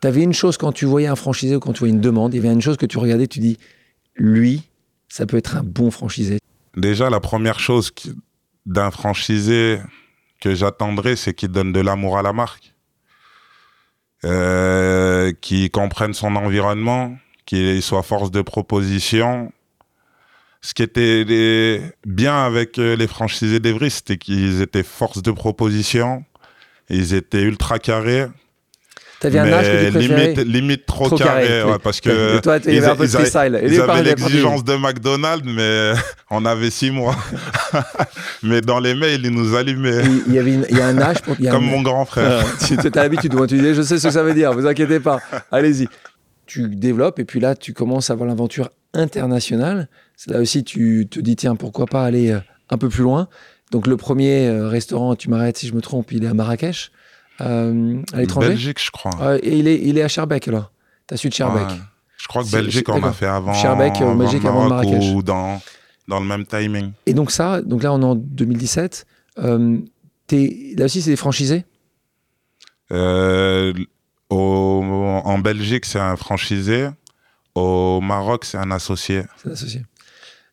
[0.00, 2.34] tu avais une chose quand tu voyais un franchisé ou quand tu voyais une demande,
[2.34, 3.58] il y avait une chose que tu regardais, tu dis
[4.14, 4.62] lui,
[5.08, 6.38] ça peut être un bon franchisé
[6.76, 7.92] Déjà, la première chose
[8.66, 9.78] d'un franchisé
[10.40, 12.74] que j'attendrais, c'est qu'il donne de l'amour à la marque,
[14.24, 19.52] euh, qu'il comprenne son environnement, qu'il soit force de proposition.
[20.60, 26.24] Ce qui était bien avec euh, les franchisés d'Evry, c'était qu'ils étaient force de proposition,
[26.88, 28.28] ils étaient ultra carrés,
[29.20, 33.06] T'avais un âge que tu limite, limite trop, carré, parce que toi, ils, un peu
[33.06, 35.92] ils, avaient, ils avaient l'exigence de McDonald's, mais
[36.30, 37.16] on avait six mois.
[38.42, 40.02] mais dans les mails, ils nous allumaient.
[40.26, 41.36] Il y, avait il y a un âge pour...
[41.38, 42.44] Comme mon grand frère.
[42.66, 45.20] tu as l'habitude, tu dis, je sais ce que ça veut dire, vous inquiétez pas.
[45.50, 45.88] Allez-y.
[46.46, 49.88] Tu développes et puis là, tu commences à avoir l'aventure internationale.
[50.26, 52.40] Là aussi, tu te dis, tiens, pourquoi pas aller euh,
[52.70, 53.28] un peu plus loin.
[53.70, 56.92] Donc le premier euh, restaurant, tu m'arrêtes si je me trompe, il est à Marrakech.
[57.40, 59.38] Euh, à l'étranger Belgique, je crois.
[59.42, 60.70] et il est, il est à Schaerbeek, là.
[61.06, 61.78] T'as su de Schaerbeek.
[62.16, 63.52] Je crois que Belgique, on a fait avant.
[63.52, 65.12] Schaerbeek, avant Belgique, avant Marrakech.
[65.12, 65.60] Ou dans,
[66.08, 66.92] dans le même timing.
[67.06, 69.06] Et donc, ça, donc là, on est en 2017.
[69.38, 69.78] Euh,
[70.32, 71.64] es, là aussi, c'est des franchisés?
[72.92, 73.72] Euh,
[74.30, 74.82] au,
[75.24, 76.88] En Belgique, c'est un franchisé.
[77.54, 79.22] Au Maroc, c'est un associé.
[79.36, 79.82] C'est un associé.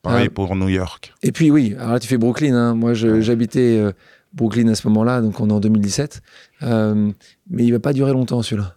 [0.02, 1.14] Pareil euh, pour New York.
[1.24, 2.56] Et puis, oui, alors là, tu fais Brooklyn.
[2.56, 2.76] Hein.
[2.76, 3.78] Moi, j'habitais.
[3.78, 3.92] Euh,
[4.34, 6.22] Brooklyn à ce moment-là, donc on est en 2017.
[6.64, 7.12] Euh,
[7.50, 8.76] mais il va pas durer longtemps celui-là.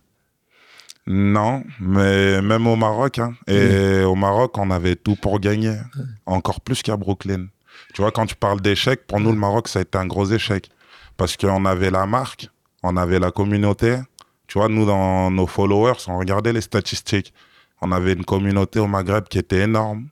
[1.06, 3.34] Non, mais même au Maroc, hein.
[3.46, 5.76] et au Maroc, on avait tout pour gagner,
[6.24, 7.48] encore plus qu'à Brooklyn.
[7.92, 10.26] Tu vois, quand tu parles d'échec, pour nous, le Maroc, ça a été un gros
[10.26, 10.70] échec.
[11.16, 12.48] Parce qu'on avait la marque,
[12.82, 13.98] on avait la communauté.
[14.46, 17.32] Tu vois, nous, dans nos followers, on regardait les statistiques.
[17.80, 20.08] On avait une communauté au Maghreb qui était énorme.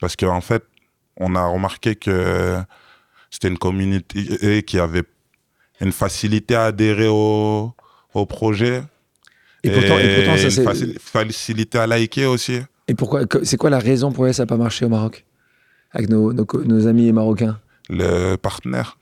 [0.00, 0.64] Parce qu'en fait,
[1.16, 2.58] on a remarqué que
[3.30, 5.04] c'était une communauté qui avait
[5.80, 7.72] une facilité à adhérer au,
[8.14, 8.82] au projet.
[9.64, 10.84] Et, pourtant, et pourtant ça c'est.
[10.84, 12.60] Une facilité à liker aussi.
[12.86, 15.24] Et pourquoi C'est quoi la raison pour laquelle ça n'a pas marché au Maroc?
[15.92, 17.58] Avec nos, nos, amis marocains?
[17.88, 18.98] Le partenaire.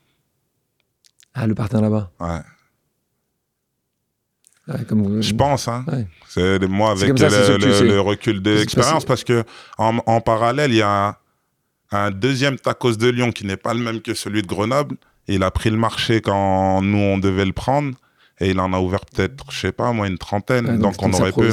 [1.34, 2.40] Ah, le partenaire là-bas Ouais.
[4.88, 5.22] Comme...
[5.22, 5.84] Je pense, hein.
[6.28, 9.44] C'est moi avec le, recul de l'expérience, parce que
[9.78, 11.18] en, en parallèle, il y a
[11.92, 14.96] un deuxième tacos de Lyon qui n'est pas le même que celui de Grenoble.
[15.28, 17.94] Il a pris le marché quand nous, on devait le prendre.
[18.38, 20.78] Et il en a ouvert peut-être, je sais pas, moi, une trentaine.
[20.78, 21.48] donc, on aurait pu.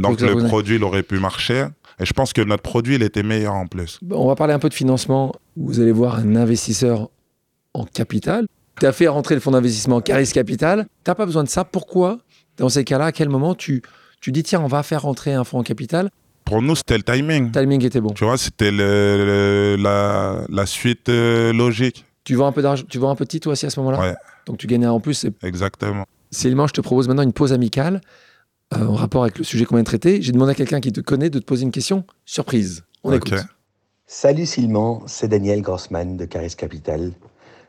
[0.00, 1.66] donc, le produit, il aurait pu marcher.
[2.00, 4.00] Et je pense que notre produit, il était meilleur en plus.
[4.10, 5.32] On va parler un peu de financement.
[5.56, 7.10] Vous allez voir un investisseur
[7.74, 8.46] en capital.
[8.80, 10.86] Tu as fait rentrer le fonds d'investissement Caris Capital.
[11.04, 11.64] Tu n'as pas besoin de ça.
[11.64, 12.18] Pourquoi,
[12.56, 13.82] dans ces cas-là, à quel moment tu,
[14.20, 16.10] tu dis, tiens, on va faire rentrer un fonds en capital?
[16.44, 17.46] Pour nous, c'était le timing.
[17.46, 18.10] Le timing était bon.
[18.10, 22.04] Tu vois, c'était le, la, la, suite euh, logique.
[22.22, 24.00] Tu vends un peu d'argent, tu vends un petit toi aussi à ce moment-là?
[24.00, 24.14] Ouais.
[24.46, 25.26] Donc tu gagnais en plus.
[25.42, 26.04] Exactement.
[26.30, 28.00] Sylvain, je te propose maintenant une pause amicale
[28.74, 30.22] euh, en rapport avec le sujet qu'on vient de traiter.
[30.22, 32.84] J'ai demandé à quelqu'un qui te connaît de te poser une question surprise.
[33.02, 33.34] On écoute.
[34.06, 37.12] Salut Sylvain, c'est Daniel Grossman de Caris Capital.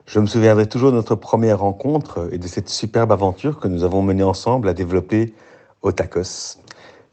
[0.07, 3.83] Je me souviendrai toujours de notre première rencontre et de cette superbe aventure que nous
[3.83, 5.33] avons menée ensemble à développer
[5.81, 6.59] au Tacos.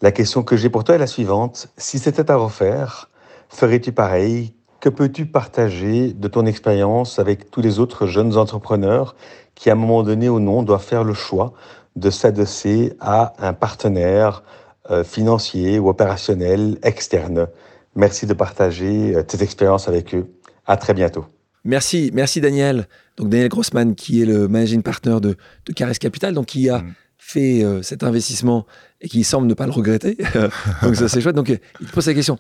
[0.00, 1.66] La question que j'ai pour toi est la suivante.
[1.76, 3.10] Si c'était à refaire,
[3.48, 4.54] ferais-tu pareil?
[4.78, 9.16] Que peux-tu partager de ton expérience avec tous les autres jeunes entrepreneurs
[9.56, 11.52] qui, à un moment donné ou non, doivent faire le choix
[11.96, 14.44] de s'adosser à un partenaire
[14.92, 17.48] euh, financier ou opérationnel externe?
[17.96, 20.30] Merci de partager euh, tes expériences avec eux.
[20.64, 21.24] À très bientôt.
[21.64, 22.88] Merci, merci Daniel.
[23.16, 25.36] Donc Daniel Grossman, qui est le managing partner de,
[25.66, 26.94] de Caris Capital, donc qui a mm
[27.24, 28.66] fait euh, cet investissement
[29.00, 30.18] et qui semble ne pas le regretter.
[30.82, 31.34] donc ça c'est chouette.
[31.34, 32.38] Donc il te pose la question.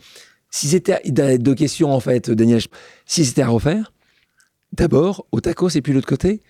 [0.50, 1.00] Si c'était
[1.38, 2.60] deux questions en fait, Daniel.
[3.06, 3.92] Si c'était à refaire,
[4.72, 6.42] d'abord au tacos et puis l'autre côté,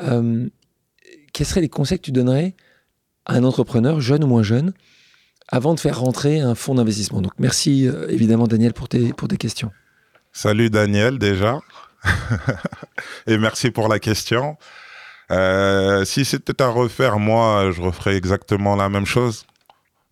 [0.00, 0.48] euh,
[1.32, 2.54] quels seraient les conseils que tu donnerais
[3.26, 4.72] à un entrepreneur, jeune ou moins jeune,
[5.48, 7.20] avant de faire rentrer un fonds d'investissement?
[7.20, 9.72] Donc merci euh, évidemment Daniel pour tes, pour tes questions.
[10.32, 11.58] Salut Daniel déjà.
[13.26, 14.56] et merci pour la question.
[15.30, 19.46] Euh, si c'était à refaire, moi, je referais exactement la même chose.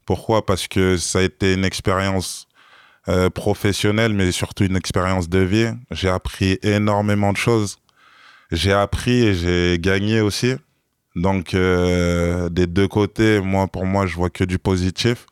[0.07, 0.45] Pourquoi?
[0.45, 2.49] Parce que ça a été une expérience
[3.09, 5.71] euh, professionnelle, mais surtout une expérience de vie.
[5.91, 7.79] J'ai appris énormément de choses.
[8.51, 10.55] J'ai appris et j'ai gagné aussi.
[11.15, 15.27] Donc, euh, des deux côtés, moi, pour moi, je vois que du positif.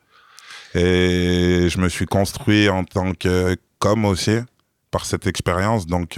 [0.73, 4.37] Et je me suis construit en tant que comme aussi
[4.91, 5.85] par cette expérience.
[5.85, 6.17] Donc,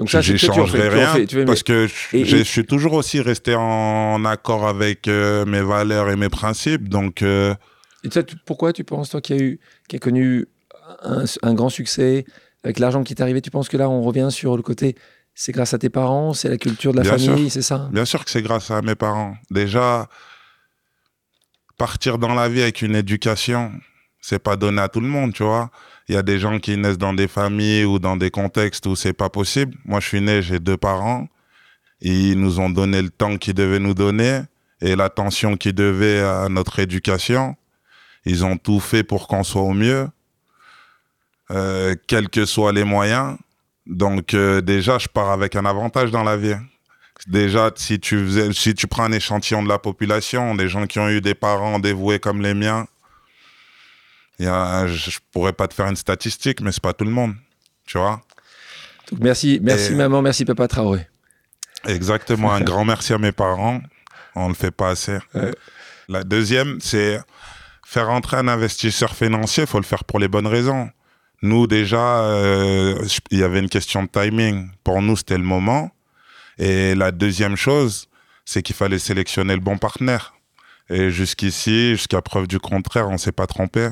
[0.00, 5.44] donc ça, j'échangerai rien parce que je, suis toujours aussi resté en accord avec euh,
[5.44, 6.88] mes valeurs et mes principes.
[6.88, 7.54] Donc, euh,
[8.02, 8.08] et
[8.46, 10.46] pourquoi tu penses toi qui a eu, qui a connu
[11.02, 12.24] un, grand succès
[12.64, 14.96] avec l'argent qui t'est arrivé, tu penses que là on revient sur le côté,
[15.34, 17.90] c'est grâce à tes parents, c'est la culture de la famille, c'est ça?
[17.92, 19.36] Bien sûr que c'est grâce à mes parents.
[19.50, 20.08] Déjà,
[21.76, 23.70] partir dans la vie avec une éducation,
[24.22, 25.70] C'est pas donné à tout le monde, tu vois.
[26.10, 28.96] Il y a des gens qui naissent dans des familles ou dans des contextes où
[28.96, 29.76] c'est pas possible.
[29.84, 31.28] Moi, je suis né, j'ai deux parents.
[32.00, 34.40] Ils nous ont donné le temps qu'ils devaient nous donner
[34.80, 37.54] et l'attention qu'ils devaient à notre éducation.
[38.24, 40.08] Ils ont tout fait pour qu'on soit au mieux,
[41.52, 43.36] euh, quels que soient les moyens.
[43.86, 46.56] Donc euh, déjà, je pars avec un avantage dans la vie.
[47.28, 50.98] Déjà, si tu, faisais, si tu prends un échantillon de la population, des gens qui
[50.98, 52.88] ont eu des parents dévoués comme les miens,
[54.44, 57.34] y a, je, pourrais pas te faire une statistique, mais c'est pas tout le monde,
[57.86, 58.20] tu vois.
[59.10, 61.08] Donc merci, merci maman, merci papa Traoré.
[61.86, 63.80] Exactement, un grand merci à mes parents.
[64.34, 65.18] On le fait pas assez.
[66.08, 67.20] La deuxième, c'est
[67.84, 69.64] faire entrer un investisseur financier.
[69.64, 70.90] Il faut le faire pour les bonnes raisons.
[71.42, 74.70] Nous déjà, euh, il y avait une question de timing.
[74.84, 75.90] Pour nous, c'était le moment.
[76.58, 78.08] Et la deuxième chose,
[78.44, 80.34] c'est qu'il fallait sélectionner le bon partenaire.
[80.90, 83.88] Et jusqu'ici, jusqu'à preuve du contraire, on s'est pas trompé.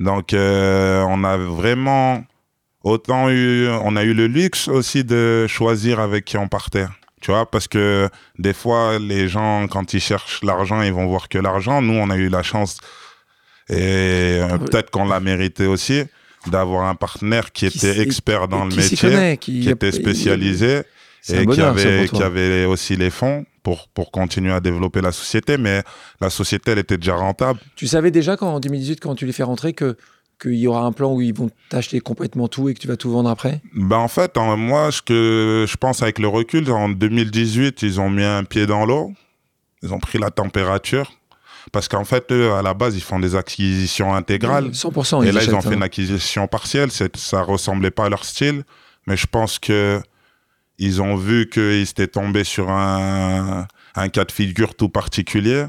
[0.00, 2.24] Donc, euh, on a vraiment
[2.84, 6.86] autant eu, on a eu le luxe aussi de choisir avec qui on partait.
[7.20, 11.28] Tu vois, parce que des fois, les gens, quand ils cherchent l'argent, ils vont voir
[11.28, 11.82] que l'argent.
[11.82, 12.78] Nous, on a eu la chance,
[13.68, 16.04] et euh, peut-être qu'on l'a mérité aussi,
[16.46, 20.82] d'avoir un partenaire qui, était expert dans le métier, qui, était spécialisé
[21.28, 25.58] et qui avait, qui avait aussi les fonds pour, pour continuer à développer la société.
[25.58, 25.82] Mais
[26.20, 27.60] la société, elle était déjà rentable.
[27.76, 29.96] Tu savais déjà quand, en 2018, quand tu les fais rentrer, que
[30.40, 32.96] qu'il y aura un plan où ils vont t'acheter complètement tout et que tu vas
[32.96, 33.60] tout vendre après?
[33.74, 38.08] Ben En fait, moi, ce que je pense avec le recul, en 2018, ils ont
[38.08, 39.12] mis un pied dans l'eau.
[39.82, 41.12] Ils ont pris la température.
[41.72, 44.70] Parce qu'en fait, eux, à la base, ils font des acquisitions intégrales.
[44.70, 45.26] 100%.
[45.26, 45.86] Et là, ils ont fait une hein.
[45.86, 46.90] acquisition partielle.
[46.90, 48.64] Ça ressemblait pas à leur style.
[49.06, 50.00] Mais je pense que
[50.78, 55.66] ils ont vu qu'ils étaient tombés sur un, un cas de figure tout particulier.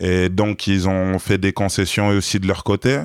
[0.00, 3.00] Et donc, ils ont fait des concessions aussi de leur côté.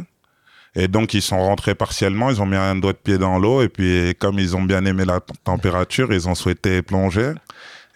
[0.76, 3.62] Et donc, ils sont rentrés partiellement, ils ont mis un doigt de pied dans l'eau.
[3.62, 7.34] Et puis, comme ils ont bien aimé la température, ils ont souhaité plonger.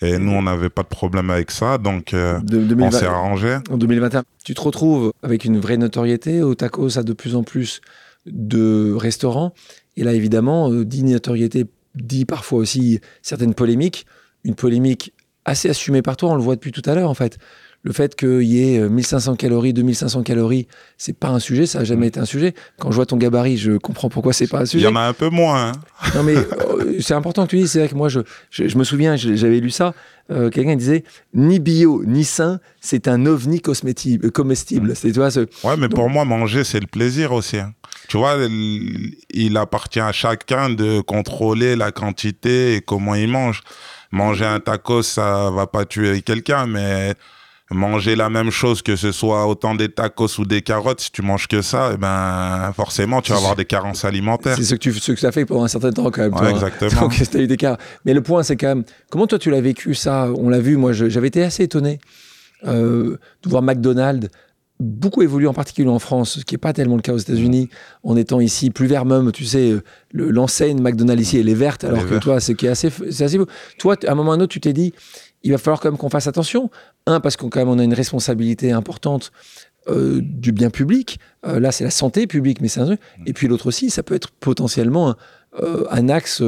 [0.01, 2.37] Et nous, on n'avait pas de problème avec ça, donc euh,
[2.77, 3.59] on s'est arrangé.
[3.69, 6.41] En 2021, tu te retrouves avec une vraie notoriété.
[6.41, 7.79] Au tacos a de plus en plus
[8.25, 9.53] de restaurants.
[9.95, 11.65] Et là, évidemment, euh, dit notoriété
[11.95, 14.05] dit parfois aussi certaines polémiques.
[14.43, 15.13] Une polémique
[15.45, 17.37] assez assumée par toi, on le voit depuis tout à l'heure en fait.
[17.83, 20.67] Le fait qu'il y ait 1500 calories, 2500 calories,
[20.97, 22.53] c'est pas un sujet, ça n'a jamais été un sujet.
[22.79, 24.85] Quand je vois ton gabarit, je comprends pourquoi c'est pas un sujet.
[24.85, 25.67] Il y en a un peu moins.
[25.67, 25.71] Hein.
[26.15, 28.21] Non mais euh, c'est important que tu dises, c'est vrai que moi je,
[28.51, 29.93] je, me souviens, j'avais lu ça,
[30.31, 31.03] euh, quelqu'un disait
[31.33, 34.91] ni bio ni sain, c'est un ovni cosmétique, comestible.
[34.91, 34.95] Mmh.
[34.95, 35.29] C'est, tu vois,
[35.63, 37.57] Ouais, mais pour moi, manger, c'est le plaisir aussi.
[37.57, 37.73] Hein.
[38.07, 38.37] Tu vois,
[39.29, 43.61] il appartient à chacun de contrôler la quantité et comment il mange.
[44.11, 47.15] Manger un taco, ça va pas tuer quelqu'un, mais
[47.73, 51.21] manger la même chose, que ce soit autant des tacos ou des carottes, si tu
[51.21, 54.55] manges que ça, eh ben, forcément, tu vas avoir des carences alimentaires.
[54.55, 56.33] C'est ce que tu ce que ça fait pendant un certain temps, quand même.
[56.33, 57.09] Ouais, exactement.
[57.35, 57.57] eu des
[58.05, 60.29] Mais le point, c'est quand même, comment toi, tu l'as vécu, ça?
[60.37, 61.99] On l'a vu, moi, j'avais été assez étonné
[62.65, 64.29] euh, de voir McDonald's
[64.79, 67.69] beaucoup évoluer, en particulier en France, ce qui n'est pas tellement le cas aux États-Unis,
[68.03, 69.81] en étant ici plus vert même, tu sais, euh,
[70.13, 73.47] l'enseigne McDonald's ici, elle est verte, alors que toi, c'est assez, assez beau.
[73.77, 74.93] Toi, à un moment ou à un autre, tu t'es dit,
[75.43, 76.69] il va falloir quand même qu'on fasse attention.
[77.05, 79.31] Un, parce qu'on on a une responsabilité importante
[79.89, 81.19] euh, du bien public.
[81.45, 82.93] Euh, là, c'est la santé publique, mais c'est un.
[82.93, 82.97] Mm.
[83.25, 85.15] Et puis l'autre aussi, ça peut être potentiellement un,
[85.61, 86.41] euh, axe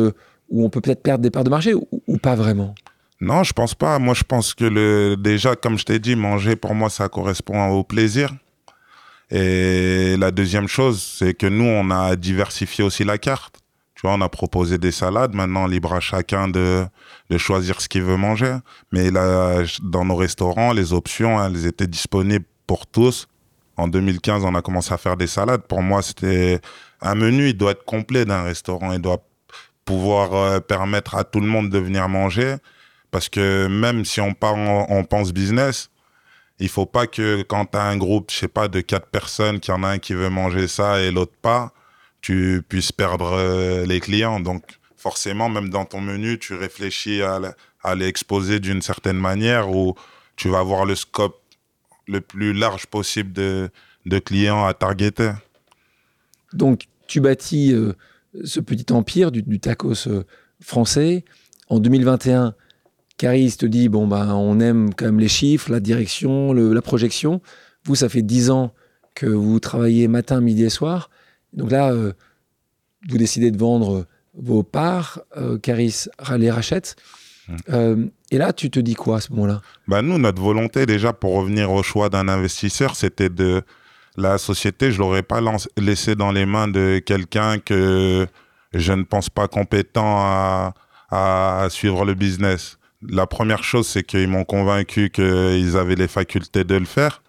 [0.49, 2.73] où on peut peut-être perdre des parts de marché ou, pas vraiment.
[3.19, 3.99] Non, je pense pas.
[3.99, 7.67] Moi, je pense que le, déjà, comme je t'ai dit, manger pour moi, ça correspond
[7.67, 8.33] au plaisir.
[9.31, 13.57] Et la deuxième chose, c'est que nous, on a diversifié aussi la carte.
[14.07, 15.33] On a proposé des salades.
[15.33, 16.85] Maintenant, libre à chacun de,
[17.29, 18.55] de choisir ce qu'il veut manger.
[18.91, 23.27] Mais là, dans nos restaurants, les options, elles étaient disponibles pour tous.
[23.77, 25.63] En 2015, on a commencé à faire des salades.
[25.63, 26.61] Pour moi, c'était
[27.01, 28.93] un menu, il doit être complet d'un restaurant.
[28.93, 29.23] Il doit
[29.83, 32.55] pouvoir euh, permettre à tout le monde de venir manger.
[33.11, 35.89] Parce que même si on, on pense business,
[36.59, 39.59] il faut pas que quand tu as un groupe, je sais pas, de quatre personnes,
[39.59, 41.71] qu'il y en a un qui veut manger ça et l'autre pas,
[42.25, 44.39] tu puisses perdre euh, les clients.
[44.39, 44.63] Donc,
[44.97, 49.93] forcément, même dans ton menu, tu réfléchis à, l'exposer d'une certaine manière où
[50.35, 51.39] tu vas avoir le scope
[52.07, 53.69] le plus large possible de,
[54.25, 55.33] clients à targeter.
[56.51, 57.93] Donc, tu bâtis euh,
[58.43, 60.23] ce petit empire du, tacos euh,
[60.59, 61.25] français.
[61.69, 62.55] En 2021,
[63.17, 67.39] Caris te dit bon, ben, on aime quand même les chiffres, la direction, la projection.
[67.83, 68.73] Vous, ça fait 10 ans
[69.13, 71.11] que vous travaillez matin, midi et soir.
[71.55, 72.13] Donc là, euh,
[73.09, 76.05] vous décidez de vendre vos parts, euh, Caris
[76.37, 76.95] les rachète.
[77.47, 77.57] Hum.
[77.69, 79.61] Euh, et là, tu te dis quoi à ce moment-là?
[79.87, 83.61] Bah Nous, notre volonté, déjà, pour revenir au choix d'un investisseur, c'était de
[84.17, 85.41] la société, je l'aurais pas
[85.77, 88.25] laissé dans les mains de quelqu'un que
[88.73, 90.73] je ne pense pas compétent à,
[91.11, 92.77] à suivre le business.
[93.07, 97.21] La première chose, c'est qu'ils m'ont convaincu qu'ils avaient les facultés de le faire.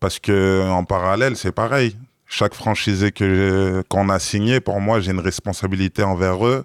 [0.00, 1.96] Parce que en parallèle, c'est pareil.
[2.26, 6.64] Chaque franchisé que qu'on a signé, pour moi, j'ai une responsabilité envers eux.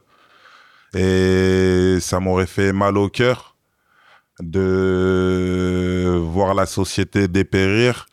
[0.93, 3.55] Et ça m'aurait fait mal au cœur
[4.39, 8.07] de voir la société dépérir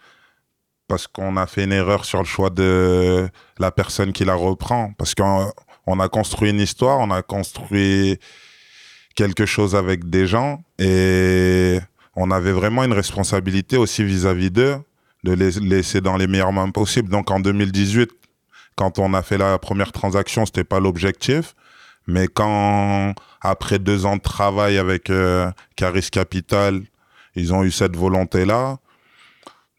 [0.87, 3.29] parce qu'on a fait une erreur sur le choix de
[3.59, 4.93] la personne qui la reprend.
[4.97, 8.19] Parce qu'on a construit une histoire, on a construit
[9.15, 11.81] quelque chose avec des gens et
[12.15, 14.77] on avait vraiment une responsabilité aussi vis-à-vis d'eux
[15.29, 17.11] de les laisser dans les meilleures mains possibles.
[17.11, 18.11] Donc en 2018,
[18.77, 21.55] quand on a fait la première transaction, c'était pas l'objectif.
[22.07, 26.81] Mais quand, après deux ans de travail avec euh, Caris Capital,
[27.35, 28.79] ils ont eu cette volonté-là,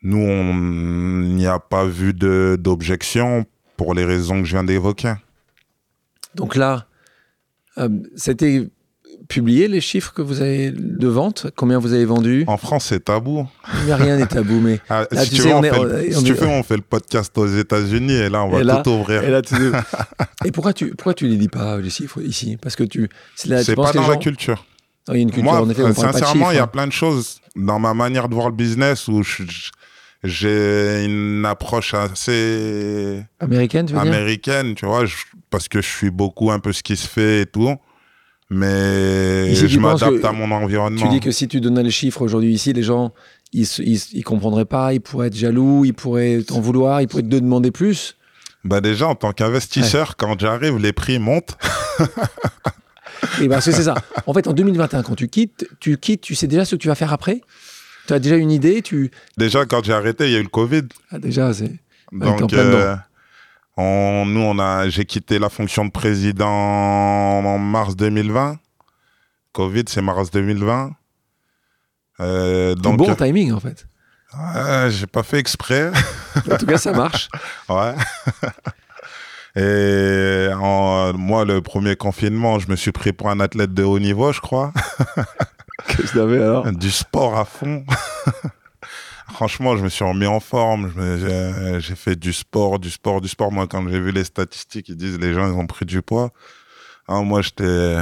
[0.03, 3.45] nous, on n'y a pas vu d'objection
[3.75, 5.13] pour les raisons que je viens d'évoquer.
[6.35, 6.85] Donc là,
[7.77, 8.69] euh, c'était
[9.29, 11.47] publié les chiffres que vous avez de vente?
[11.55, 12.43] Combien vous avez vendu?
[12.47, 13.47] En France, c'est tabou.
[13.85, 18.13] Mais rien n'est tabou, mais ah, si tu, veux, on, fait le podcast aux États-unis
[18.13, 19.23] et là, on va tout ouvrir.
[20.45, 22.57] Et, pourquoi tu pourquoi tu les dis pas les chiffres ici?
[22.61, 24.65] Parce que tu c'est pas dans la culture.
[25.09, 26.67] il y a une culture, Moi, en effet, sincèrement, il y a hein.
[26.67, 29.21] plein de choses dans ma manière de voir le business où
[30.23, 35.03] j'ai une approche assez américaine, tu veux américaine, tu vois,
[35.49, 37.77] parce que je suis beaucoup un peu ce qui se fait et tout
[38.49, 41.01] mais je m'adapte à mon environnement.
[41.01, 43.13] Tu dis que si tu donnais les chiffres aujourd'hui ici, les gens,
[43.53, 47.27] ils, ils, comprendraient pas, ils pourraient être jaloux, ils pourraient t'en vouloir, ils pourraient te
[47.27, 48.15] demander plus.
[48.63, 51.57] Bah déjà, en tant qu'investisseur, quand j'arrive, les prix montent.
[53.41, 53.95] Et parce que c'est ça.
[54.25, 56.87] En fait, en 2021, quand tu quittes, tu quittes, tu sais déjà ce que tu
[56.87, 57.41] vas faire après?
[58.07, 59.11] Tu as déjà une idée tu...
[59.37, 60.83] Déjà, quand j'ai arrêté, il y a eu le Covid.
[61.11, 61.71] Ah, déjà, c'est...
[62.11, 62.51] Donc,
[63.79, 68.57] nous, on a, j'ai quitté la fonction de président en mars 2020.
[69.53, 70.91] Covid, c'est mars 2020.
[72.21, 73.87] Euh, donc bon timing en fait.
[74.89, 75.91] j'ai pas fait exprès.
[76.51, 77.29] en tout cas, ça marche.
[77.69, 77.93] ouais.
[79.55, 84.31] Et moi, le premier confinement, je me suis pris pour un athlète de haut niveau,
[84.31, 84.71] je crois.
[85.87, 86.71] Qu'est-ce que t'avais alors?
[86.71, 87.83] Du sport à fond.
[89.31, 90.91] Franchement, je me suis remis en forme.
[91.79, 93.51] J'ai fait du sport, du sport, du sport.
[93.51, 96.31] Moi, quand j'ai vu les statistiques, ils disent les gens, ont pris du poids.
[97.07, 97.97] Hein, moi, j'étais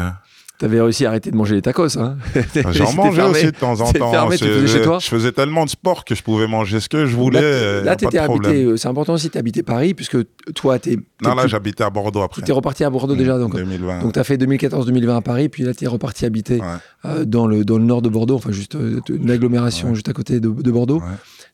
[0.60, 2.18] tu avais réussi à arrêter de manger les tacos, hein
[2.72, 4.12] J'en mangeais aussi de temps en temps.
[4.12, 7.16] Fermé, chez toi je faisais tellement de sport que je pouvais manger ce que je
[7.16, 7.84] voulais.
[7.84, 10.18] Là, tu étais habité, euh, c'est important aussi, tu habité Paris, puisque
[10.56, 12.42] toi, tu Non, là, j'habitais à Bordeaux après.
[12.42, 13.56] Tu es reparti à Bordeaux déjà, donc.
[13.56, 14.02] 2020.
[14.02, 16.62] Donc, tu as fait 2014-2020 à Paris, puis là, tu es reparti habiter
[17.06, 20.14] euh, dans, le, dans le nord de Bordeaux, enfin, juste euh, une agglomération juste à
[20.14, 21.02] côté de, de Bordeaux.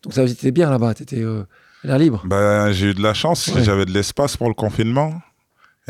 [0.04, 1.24] Donc, ça, étais bien là-bas, tu étais
[1.84, 2.24] l'air libre.
[2.26, 5.14] Ben, j'ai eu de la chance, j'avais de l'espace pour le confinement.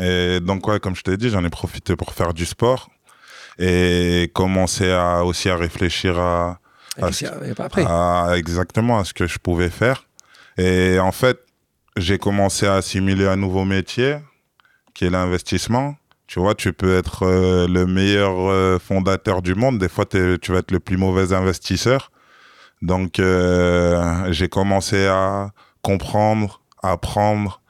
[0.00, 2.90] Et donc, ouais, comme je t'ai dit, j'en ai profité pour faire du sport
[3.58, 6.58] et commencer à, aussi à réfléchir à,
[7.00, 10.06] à, exactement à ce que je pouvais faire.
[10.56, 11.38] Et en fait,
[11.96, 14.18] j'ai commencé à assimiler un nouveau métier
[14.94, 15.96] qui est l'investissement.
[16.26, 19.78] Tu vois, tu peux être euh, le meilleur euh, fondateur du monde.
[19.78, 22.10] Des fois, tu vas être le plus mauvais investisseur.
[22.82, 25.50] Donc, euh, j'ai commencé à
[25.82, 27.60] comprendre, à apprendre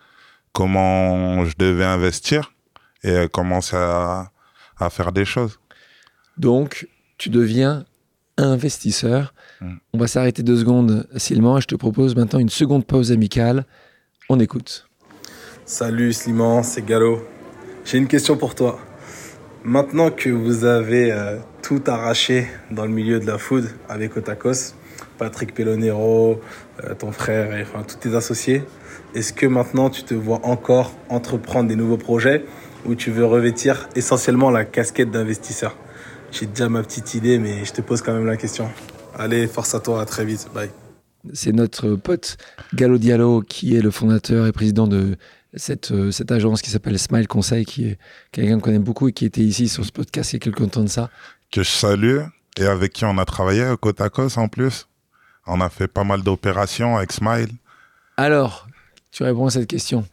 [0.53, 2.53] comment je devais investir
[3.03, 4.31] et commencer à,
[4.79, 5.59] à faire des choses.
[6.39, 7.85] Donc, tu deviens
[8.37, 9.35] investisseur.
[9.61, 9.75] Mm.
[9.93, 13.65] On va s'arrêter deux secondes, Slimane, et je te propose maintenant une seconde pause amicale.
[14.29, 14.89] On écoute.
[15.65, 17.23] Salut Slimane, c'est Gallo.
[17.85, 18.79] J'ai une question pour toi.
[19.63, 24.75] Maintenant que vous avez euh, tout arraché dans le milieu de la food avec Otakos,
[25.17, 26.41] Patrick Pelonero,
[26.83, 28.63] euh, ton frère et enfin tous tes associés,
[29.15, 32.45] est-ce que maintenant tu te vois encore entreprendre des nouveaux projets
[32.85, 35.77] ou tu veux revêtir essentiellement la casquette d'investisseur?
[36.35, 38.69] J'ai déjà ma petite idée, mais je te pose quand même la question.
[39.17, 40.49] Allez, force à toi, à très vite.
[40.53, 40.71] Bye.
[41.33, 42.37] C'est notre pote
[42.75, 45.17] Gallo Diallo qui est le fondateur et président de
[45.55, 47.99] cette, euh, cette agence qui s'appelle Smile Conseil, qui est
[48.33, 50.71] quelqu'un qu'on connaît beaucoup et qui était ici sur ce podcast il y a quelques
[50.71, 51.09] temps de ça.
[51.53, 52.19] Que je salue
[52.57, 54.89] et avec qui on a travaillé côte à côte en plus.
[55.47, 57.51] On a fait pas mal d'opérations avec Smile.
[58.17, 58.67] Alors,
[59.13, 60.07] tu réponds à cette question.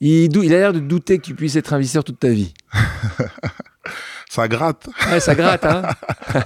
[0.00, 2.52] Il, il a l'air de douter que tu puisses être investisseur toute ta vie.
[4.28, 4.88] ça gratte.
[5.10, 5.82] Ouais, ça gratte, hein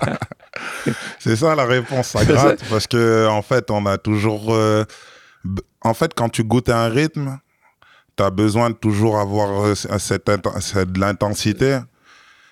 [1.18, 2.62] C'est ça la réponse, ça gratte.
[2.68, 4.52] parce que, en fait, on a toujours.
[4.54, 4.84] Euh,
[5.82, 7.38] en fait, quand tu goûtes un rythme,
[8.16, 11.78] tu as besoin de toujours avoir euh, cette, de l'intensité.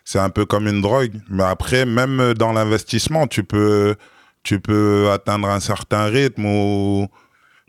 [0.05, 1.13] C'est un peu comme une drogue.
[1.29, 3.95] Mais après, même dans l'investissement, tu peux,
[4.43, 7.09] tu peux atteindre un certain rythme où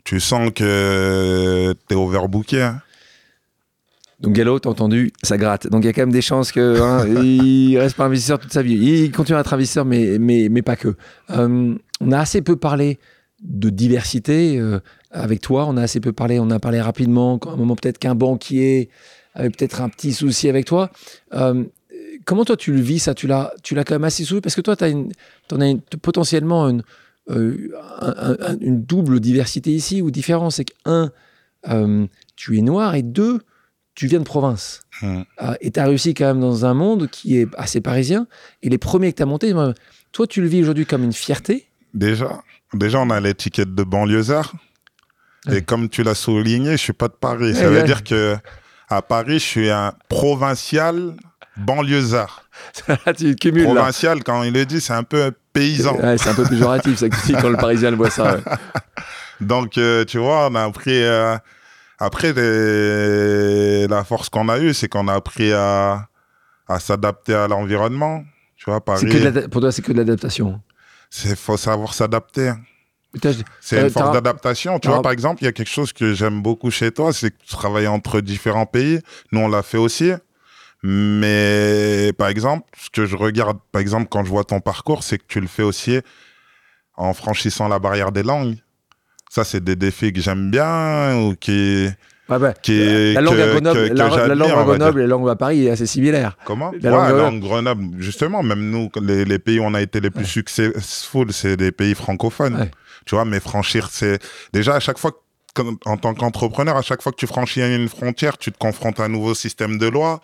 [0.04, 2.62] tu sens que tu es overbooké.
[2.62, 2.80] Hein.
[4.20, 5.66] Donc Gallo, t'as entendu, ça gratte.
[5.68, 8.52] Donc il y a quand même des chances qu'il hein, il reste pas investisseur toute
[8.52, 8.74] sa vie.
[8.74, 10.94] Il continue à être investisseur, mais, mais, mais pas que.
[11.30, 12.98] Euh, on a assez peu parlé
[13.42, 15.66] de diversité euh, avec toi.
[15.66, 18.90] On a assez peu parlé, on a parlé rapidement, à un moment peut-être qu'un banquier
[19.34, 20.90] avait peut-être un petit souci avec toi.
[21.32, 21.64] Euh,
[22.26, 23.14] comment toi tu le vis ça?
[23.14, 25.12] Tu l'as, tu l'as quand même assez souvent parce que toi, tu as, une,
[25.50, 26.82] en as potentiellement une,
[27.30, 30.56] une double diversité ici ou différence.
[30.56, 31.10] C'est que un,
[32.36, 33.40] tu es noir et deux,
[34.00, 34.80] tu viens de province.
[35.02, 35.24] Hmm.
[35.42, 38.26] Euh, et tu as réussi quand même dans un monde qui est assez parisien.
[38.62, 39.52] Et les premiers que tu as montés,
[40.10, 41.68] toi, tu le vis aujourd'hui comme une fierté?
[41.92, 42.40] Déjà,
[42.72, 44.54] déjà on a l'étiquette de banlieusard.
[45.52, 47.54] Et comme tu l'as souligné, je suis pas de Paris.
[47.54, 48.38] Ça veut dire que
[48.88, 51.14] à Paris, je suis un provincial
[51.58, 52.48] banlieusard.
[53.18, 55.98] tu cumules, provincial, quand il le dit, c'est un peu paysan.
[56.16, 58.38] c'est un peu péjoratif, ça, quand le parisien voit ça.
[59.42, 61.02] Donc, euh, tu vois, on a appris...
[61.02, 61.36] Euh,
[62.00, 66.08] après, la force qu'on a eue, c'est qu'on a appris à,
[66.78, 68.24] s'adapter à l'environnement.
[68.56, 69.06] Tu vois, Paris.
[69.50, 70.60] pour toi, c'est que de l'adaptation.
[71.24, 72.52] Il faut savoir s'adapter.
[73.60, 74.78] C'est une force d'adaptation.
[74.78, 77.30] Tu vois, par exemple, il y a quelque chose que j'aime beaucoup chez toi, c'est
[77.30, 79.00] que tu travailles entre différents pays.
[79.32, 80.12] Nous, on l'a fait aussi.
[80.82, 85.18] Mais par exemple, ce que je regarde, par exemple, quand je vois ton parcours, c'est
[85.18, 86.00] que tu le fais aussi
[86.96, 88.56] en franchissant la barrière des langues.
[89.30, 91.88] Ça, c'est des défis que j'aime bien ou qui.
[92.62, 95.70] Qui, la, langue à Grenoble, la, langue à Grenoble et la langue à Paris est
[95.70, 96.36] assez similaire.
[96.44, 96.70] Comment?
[96.80, 100.26] La langue, langue Grenoble, justement, même nous, les, pays où on a été les plus
[100.26, 102.70] successful, c'est des pays francophones.
[103.04, 104.20] Tu vois, mais franchir, c'est
[104.52, 105.10] déjà à chaque fois,
[105.86, 109.04] en tant qu'entrepreneur, à chaque fois que tu franchis une frontière, tu te confrontes à
[109.04, 110.20] un nouveau système de loi,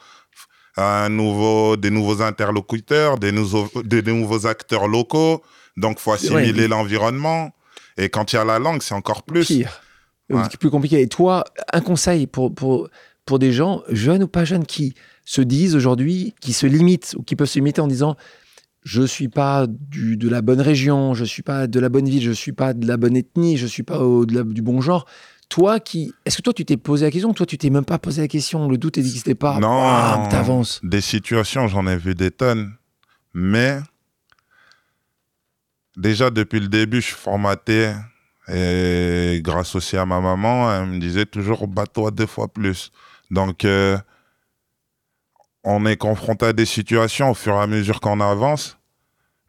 [0.76, 5.42] à un nouveau, des nouveaux interlocuteurs, des nouveaux, des, nouveaux acteurs locaux.
[5.76, 7.52] Donc, faut assimiler l'environnement.
[7.97, 9.47] Et quand il y a la langue, c'est encore plus.
[9.47, 9.80] Pire.
[10.28, 11.01] C'est plus compliqué.
[11.01, 12.88] Et toi, un conseil pour, pour,
[13.24, 14.94] pour des gens, jeunes ou pas jeunes, qui
[15.24, 18.16] se disent aujourd'hui, qui se limitent ou qui peuvent se limiter en disant
[18.86, 22.22] je suis pas du, de la bonne région, je suis pas de la bonne ville,
[22.22, 25.07] je suis pas de la bonne ethnie, je suis pas au, du bon genre.
[25.49, 27.99] Toi qui, est-ce que toi tu t'es posé la question Toi tu t'es même pas
[27.99, 28.68] posé la question?
[28.68, 30.28] Le doute n'existait pas Non.
[30.28, 30.80] T'avances.
[30.84, 32.74] Des situations, j'en ai vu des tonnes,
[33.34, 33.80] mais
[35.97, 37.92] déjà depuis le début, je suis formaté
[38.49, 42.92] et grâce aussi à ma maman, elle me disait toujours bats-toi deux fois plus.
[43.30, 43.99] Donc, euh,
[45.64, 48.78] on est confronté à des situations au fur et à mesure qu'on avance,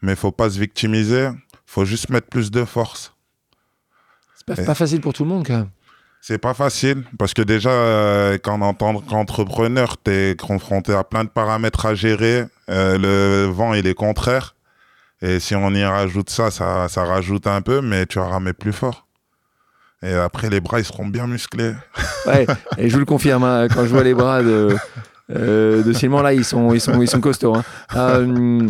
[0.02, 1.30] mais il faut pas se victimiser,
[1.66, 3.14] faut juste mettre plus de force.
[4.36, 5.70] C'est pas, facile pour tout le monde quand même.
[6.22, 11.04] C'est pas facile parce que déjà, euh, quand en tant qu'entrepreneur, tu es confronté à
[11.04, 12.46] plein de paramètres à gérer.
[12.70, 14.56] Euh, le vent, il est contraire.
[15.22, 18.54] Et si on y rajoute ça, ça, ça rajoute un peu, mais tu vas ramer
[18.54, 19.08] plus fort.
[20.04, 21.74] Et après, les bras, ils seront bien musclés.
[22.26, 22.46] Ouais,
[22.78, 24.76] et je vous le confirme, hein, quand je vois les bras de,
[25.34, 27.56] euh, de Simon, là, ils sont, ils sont, ils sont costauds.
[27.56, 27.64] Hein.
[27.96, 28.70] Euh,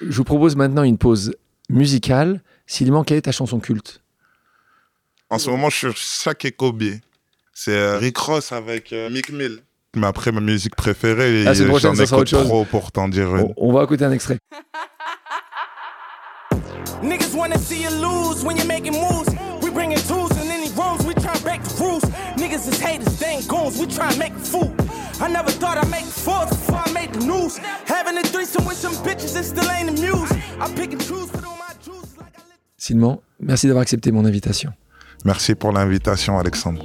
[0.00, 1.34] je vous propose maintenant une pause
[1.68, 2.40] musicale.
[2.66, 4.00] Simon, quelle est ta chanson culte?
[5.28, 6.82] En ce moment, je suis chaque Kobe.
[7.52, 9.60] C'est euh, Rick Ross avec euh, Mick Mill.
[9.96, 13.52] Mais après, ma musique préférée, ah, j'en écoute trop pour t'en dire une.
[13.56, 14.38] On, on va écouter un extrait.
[17.04, 19.28] Niggas wanna see you lose when you're making moves.
[19.62, 22.02] We bringing tools in any rooms, we try break the rules.
[22.40, 24.74] Niggas is haters, they ain't goons, we try make a fool.
[25.20, 27.58] I never thought I'd make fourth before I made the news.
[27.86, 30.32] Having a threesome with some bitches, it still ain't amused.
[30.58, 32.42] I pick and choose, put on my juice like I
[32.78, 34.72] Simon, merci d'avoir accepté mon invitation.
[35.24, 36.84] Merci pour l'invitation, Alexandre.